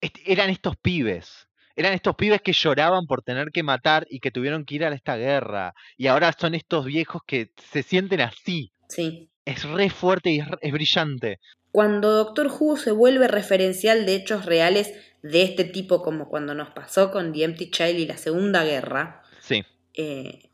[0.02, 1.48] est- Eran estos pibes.
[1.76, 4.94] Eran estos pibes que lloraban por tener que matar y que tuvieron que ir a
[4.94, 5.74] esta guerra.
[5.98, 8.72] Y ahora son estos viejos que se sienten así.
[8.90, 9.30] Sí.
[9.46, 11.40] Es re fuerte y es brillante.
[11.72, 14.92] Cuando Doctor Who se vuelve referencial de hechos reales
[15.22, 19.22] de este tipo, como cuando nos pasó con The Empty Child y la Segunda Guerra,
[19.40, 20.49] Sí, eh,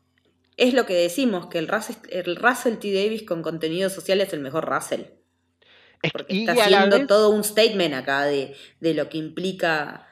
[0.56, 2.92] es lo que decimos, que el Russell, el Russell T.
[2.92, 5.02] Davis con contenido social es el mejor Russell.
[6.12, 10.08] Porque y está haciendo vez- todo un statement acá de, de lo que implica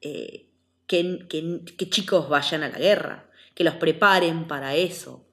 [0.00, 0.46] eh,
[0.86, 5.26] que, que- que chicos vayan a la guerra, que los preparen para eso.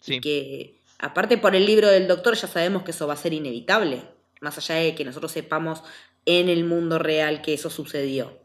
[0.00, 3.16] sí, Y que, aparte por el libro del doctor, ya sabemos que eso va a
[3.16, 4.02] ser inevitable,
[4.40, 5.82] más allá de que nosotros sepamos
[6.24, 8.41] en el mundo real que eso sucedió.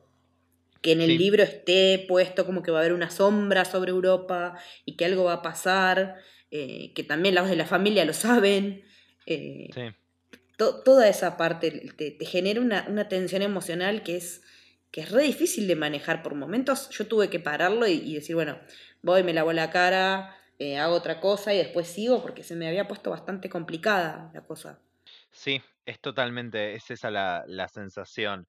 [0.87, 1.17] Que en el Sí.
[1.17, 5.25] libro esté puesto como que va a haber una sombra sobre Europa y que algo
[5.25, 6.15] va a pasar,
[6.49, 8.83] eh, que también los de la familia lo saben.
[9.25, 9.81] eh, sí.
[10.55, 14.41] to- toda esa parte te, te genera una, una tensión emocional que es,
[14.91, 16.89] que es re difícil de manejar por momentos.
[16.91, 18.57] Yo tuve que pararlo y, y decir, bueno,
[19.01, 22.65] voy, me lavo la cara, eh, hago otra cosa y después sigo porque se me
[22.69, 24.79] había puesto bastante complicada la cosa.
[25.31, 28.47] Sí, es totalmente, es esa la, la sensación.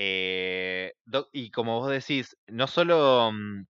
[0.00, 0.92] Eh,
[1.32, 3.64] y como vos decís, no solo mm,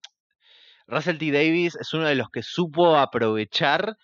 [0.85, 1.31] Russell T.
[1.31, 3.97] Davis es uno de los que supo aprovechar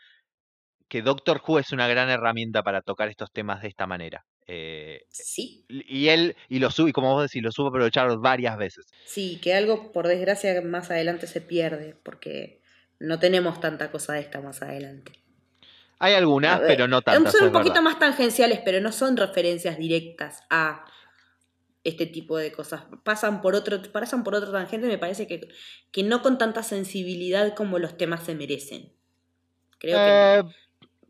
[0.89, 4.26] que Doctor Who es una gran herramienta para tocar estos temas de esta manera.
[4.47, 8.57] Eh, Sí, y él, y lo supo, y como vos decís, lo supo aprovechar varias
[8.57, 8.88] veces.
[9.05, 12.59] sí, que algo por desgracia más adelante se pierde porque
[12.97, 15.11] no tenemos tanta cosa de esta más adelante.
[15.99, 17.34] Hay algunas, ver, pero no tantas.
[17.34, 17.84] Son un poquito verdad.
[17.84, 20.86] más tangenciales, pero no son referencias directas a
[21.86, 22.84] este tipo de cosas.
[23.04, 25.48] Pasan por otro, pasan por otro tangente, me parece que,
[25.92, 28.92] que no con tanta sensibilidad como los temas se merecen.
[29.80, 30.54] Creo que Eh,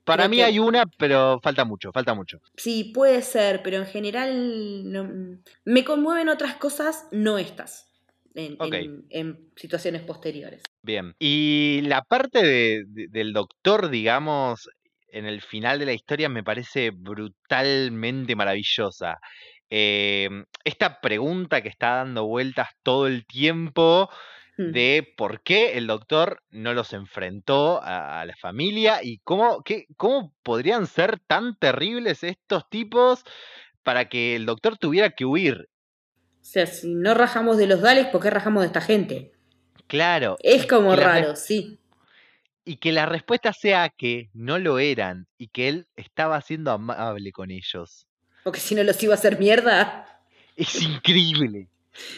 [0.03, 2.39] para creo mí que- hay una, pero falta mucho, falta mucho.
[2.57, 7.87] sí, puede ser, pero en general no- me conmueven otras cosas, no estas,
[8.35, 10.61] en, en- en situaciones posteriores.
[10.83, 11.15] Bien.
[11.19, 14.69] Y la parte de- de- del doctor, digamos,
[15.07, 19.19] en el final de la historia me parece brutalmente maravillosa.
[19.69, 20.29] Eh,
[20.63, 24.09] esta pregunta que está dando vueltas todo el tiempo
[24.57, 24.71] Hmm.
[24.71, 29.85] de por qué el doctor no los enfrentó a, a la familia y cómo, qué-
[29.97, 33.23] cómo podrían ser tan terribles estos tipos
[33.83, 35.67] para que el doctor tuviera que huir.
[36.41, 39.33] O sea, si no rajamos de los Daleks, ¿por qué rajamos de esta gente?
[39.87, 40.37] Claro.
[40.41, 41.77] Es como re- raro, sí.
[42.63, 47.31] y que la respuesta sea que no lo eran y que él estaba siendo amable
[47.31, 48.07] con ellos.
[48.45, 50.05] Porque si no los iba a hacer mierda.
[50.55, 51.67] Es increíble.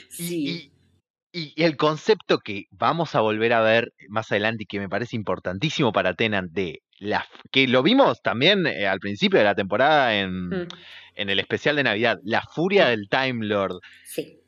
[0.09, 0.71] Sí.
[1.31, 4.89] y- y el concepto que vamos a volver a ver más adelante y que me
[4.89, 9.53] parece importantísimo para Tenant de la, que lo vimos también eh, al principio de la
[9.55, 10.67] temporada en, Mm,
[11.15, 13.79] en el especial de Navidad, la furia del Time Lord.
[14.03, 14.39] Sí.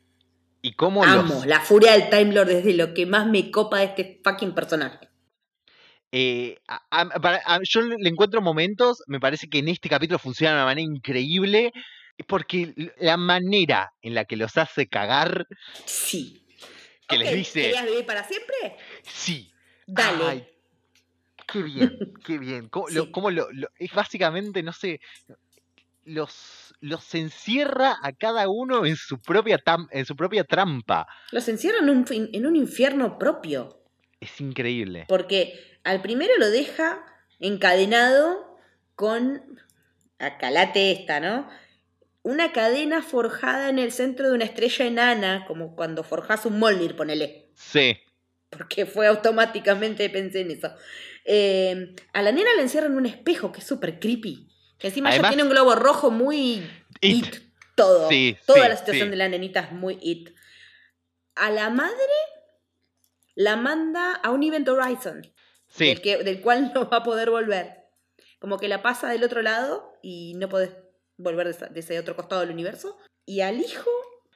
[0.62, 3.78] Y cómo Amo los, la furia del Time Lord desde lo que más me copa
[3.78, 5.08] de este fucking personaje.
[6.12, 10.18] Eh, a- a- para- a- yo le encuentro momentos, me parece que en este capítulo
[10.18, 11.72] funciona de una manera increíble,
[12.26, 15.46] porque la manera en la que los hace cagar,
[15.86, 16.44] Sí.
[17.08, 18.76] que les dice, ¿Querías vivir para siempre?
[19.04, 19.50] sí,
[19.86, 20.24] Dale.
[20.24, 20.46] Ay,
[21.46, 22.68] qué bien, qué bien.
[22.68, 25.00] Cómo, lo- cómo lo- lo- es básicamente, no sé,
[26.04, 31.06] los, los encierra a cada uno en su propia, tam- en su propia trampa.
[31.30, 33.80] Los encierran en un, en un infierno propio.
[34.20, 35.06] Es increíble.
[35.08, 37.04] Porque al primero lo deja
[37.38, 38.58] encadenado
[38.94, 39.60] con.
[40.18, 41.48] Acalate esta, ¿no?
[42.22, 46.94] Una cadena forjada en el centro de una estrella enana, como cuando forjas un Molnir,
[46.94, 47.50] ponele.
[47.54, 47.96] Sí,
[48.50, 50.74] Porque fue automáticamente, pensé en eso.
[51.24, 54.48] Eh, a la nena la encierran en un espejo, que es súper creepy.
[54.78, 56.56] Que encima Además- ella tiene un globo rojo muy
[57.00, 57.26] It.
[57.26, 57.36] it.
[57.74, 58.08] Todo.
[58.10, 59.10] Sí, Toda sí, la situación sí.
[59.12, 60.34] de la nenita es muy it.
[61.36, 61.94] A la madre
[63.34, 65.22] la manda a un Event Horizon,
[65.70, 65.86] sí.
[65.86, 67.76] del, que- del cual no va a poder volver.
[68.38, 70.70] Como que la pasa del otro lado y no podés
[71.16, 72.98] volver de, esa- de ese otro costado del universo.
[73.26, 73.88] Y al hijo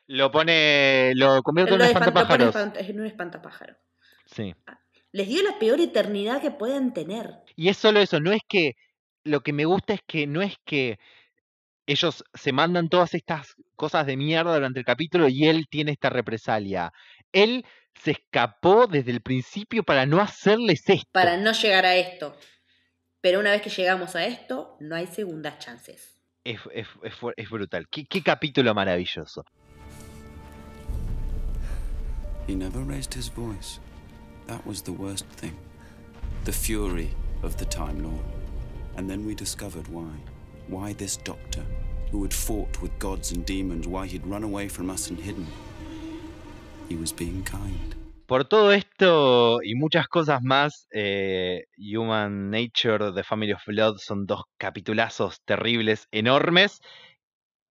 [0.06, 2.48] Lo pone, lo convierte en un espantapájaros.
[2.54, 3.76] espanta- en un espantapájaro.
[4.26, 4.54] Sí.
[5.12, 7.30] Les dio la peor eternidad que puedan tener.
[7.56, 8.72] Y es solo eso, no es que,
[9.22, 10.98] lo que me gusta es que no es que
[11.86, 16.10] ellos se mandan todas estas cosas de mierda durante el capítulo y él tiene esta
[16.10, 16.92] represalia.
[17.32, 17.64] Él
[18.02, 21.08] se escapó desde el principio para no hacerles esto.
[21.12, 22.36] Para no llegar a esto.
[23.20, 26.18] Pero una vez que llegamos a esto, no hay segundas chances.
[26.44, 27.88] Es, es- es es brutal.
[27.88, 29.44] ¿Qué, qué capítulo maravilloso.
[32.46, 33.80] He never raised his voice.
[34.46, 35.56] That was the worst thing.
[36.44, 37.08] The fury
[37.42, 38.24] of the Time Lord.
[38.96, 40.10] And then we discovered why.
[40.68, 41.62] Why this doctor,
[42.10, 45.46] who had fought with gods and demons, why he'd run away from us and hidden.
[46.88, 47.94] He was being kind.
[48.26, 54.26] Por todo esto y muchas cosas más, eh, Human Nature, The Family of Blood son
[54.26, 56.80] dos capitulazos terribles, enormes.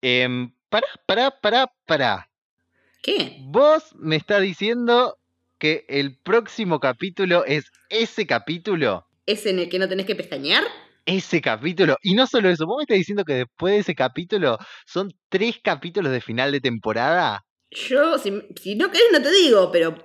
[0.02, 2.30] Em, pará, pará, pará, pará.
[3.02, 3.38] ¿Qué?
[3.46, 5.18] Vos me estás diciendo
[5.58, 9.08] que el próximo capítulo es ese capítulo.
[9.26, 10.64] ¿Es en el que no tenés que pestañear?
[11.06, 11.96] Ese capítulo.
[12.02, 15.60] Y no solo eso, vos me estás diciendo que después de ese capítulo son tres
[15.64, 17.46] capítulos de final de temporada.
[17.72, 19.96] Yo, si, si no querés, no te digo, pero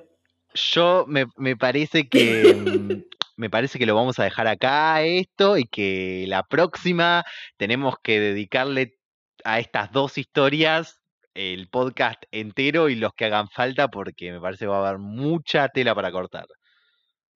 [0.54, 3.04] Yo me, me parece que.
[3.38, 7.22] Me parece que lo vamos a dejar acá esto y que la próxima
[7.58, 8.96] tenemos que dedicarle
[9.44, 11.02] a estas dos historias
[11.34, 14.98] el podcast entero y los que hagan falta porque me parece que va a haber
[14.98, 16.46] mucha tela para cortar.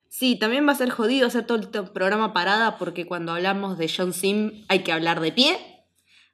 [0.09, 3.93] sí, también va a ser jodido hacer todo el programa parada porque cuando hablamos de
[3.95, 5.59] John Sim hay que hablar de pie.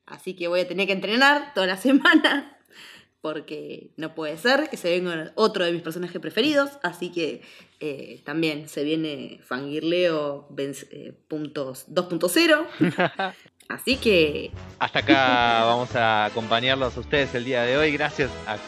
[0.07, 2.56] Así que voy a tener que entrenar toda la semana
[3.33, 6.71] porque no puede ser que se venga otro de mis personajes preferidos.
[6.85, 7.43] Así que
[7.81, 12.67] eh, también se viene Fangirleo venc- eh, puntos 2.0.
[13.69, 17.91] Así que Hasta acá vamos a acompañarlos a ustedes el día de hoy.
[17.91, 18.59] Gracias a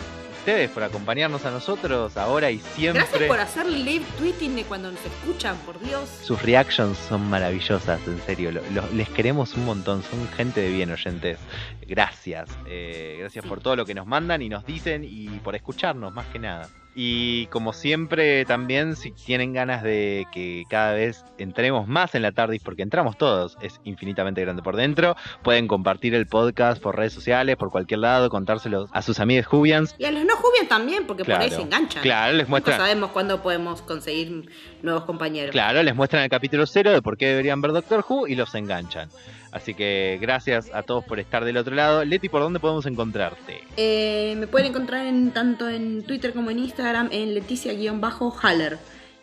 [0.48, 3.02] ustedes por acompañarnos a nosotros ahora y siempre.
[3.02, 6.08] gracias por hacer live tweeting de cuando nos escuchan, por Dios.
[6.22, 8.50] Sus reactions son maravillosas, en serio.
[8.50, 11.38] lo- lo- les queremos un montón, son gente de bien oyentes.
[11.86, 12.48] Gracias.
[12.66, 16.24] eh, gracias por todo lo que nos mandan y nos dicen y por escucharnos, más
[16.28, 16.68] que nada.
[17.00, 22.32] Y como siempre, también si tienen ganas de que cada vez entremos más en la
[22.32, 27.12] TARDIS, porque entramos todos, es infinitamente grande por dentro, pueden compartir el podcast por redes
[27.12, 29.94] sociales, por cualquier lado, contárselos a sus amigos Jubians.
[29.96, 32.02] Y a los no Jubian también, porque por ahí se enganchan.
[32.02, 32.78] Claro, les muestran.
[32.78, 34.50] sabemos cuándo podemos conseguir
[34.82, 35.52] nuevos compañeros.
[35.52, 38.52] Claro, les muestran el capítulo cero de por qué deberían ver Doctor Who y los
[38.56, 39.08] enganchan.
[39.52, 42.04] Así que gracias a todos por estar del otro lado.
[42.04, 43.62] Leti, ¿por dónde podemos encontrarte?
[43.76, 48.78] Eh, me pueden encontrar en, tanto en Twitter como en Instagram en Leticia-Haller.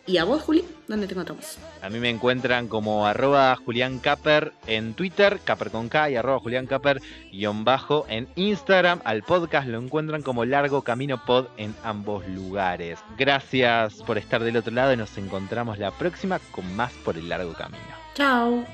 [0.08, 0.64] ¿Y a vos, Juli?
[0.86, 1.58] ¿Dónde te encontramos?
[1.82, 6.38] A mí me encuentran como arroba Julián Caper en Twitter, Caper con K y arroba
[6.38, 7.02] Julián Caper
[7.32, 9.00] guion bajo en Instagram.
[9.04, 13.00] Al podcast lo encuentran como Largo Camino Pod en ambos lugares.
[13.18, 17.28] Gracias por estar del otro lado y nos encontramos la próxima con más por el
[17.28, 17.82] largo camino.
[18.14, 18.64] Chao.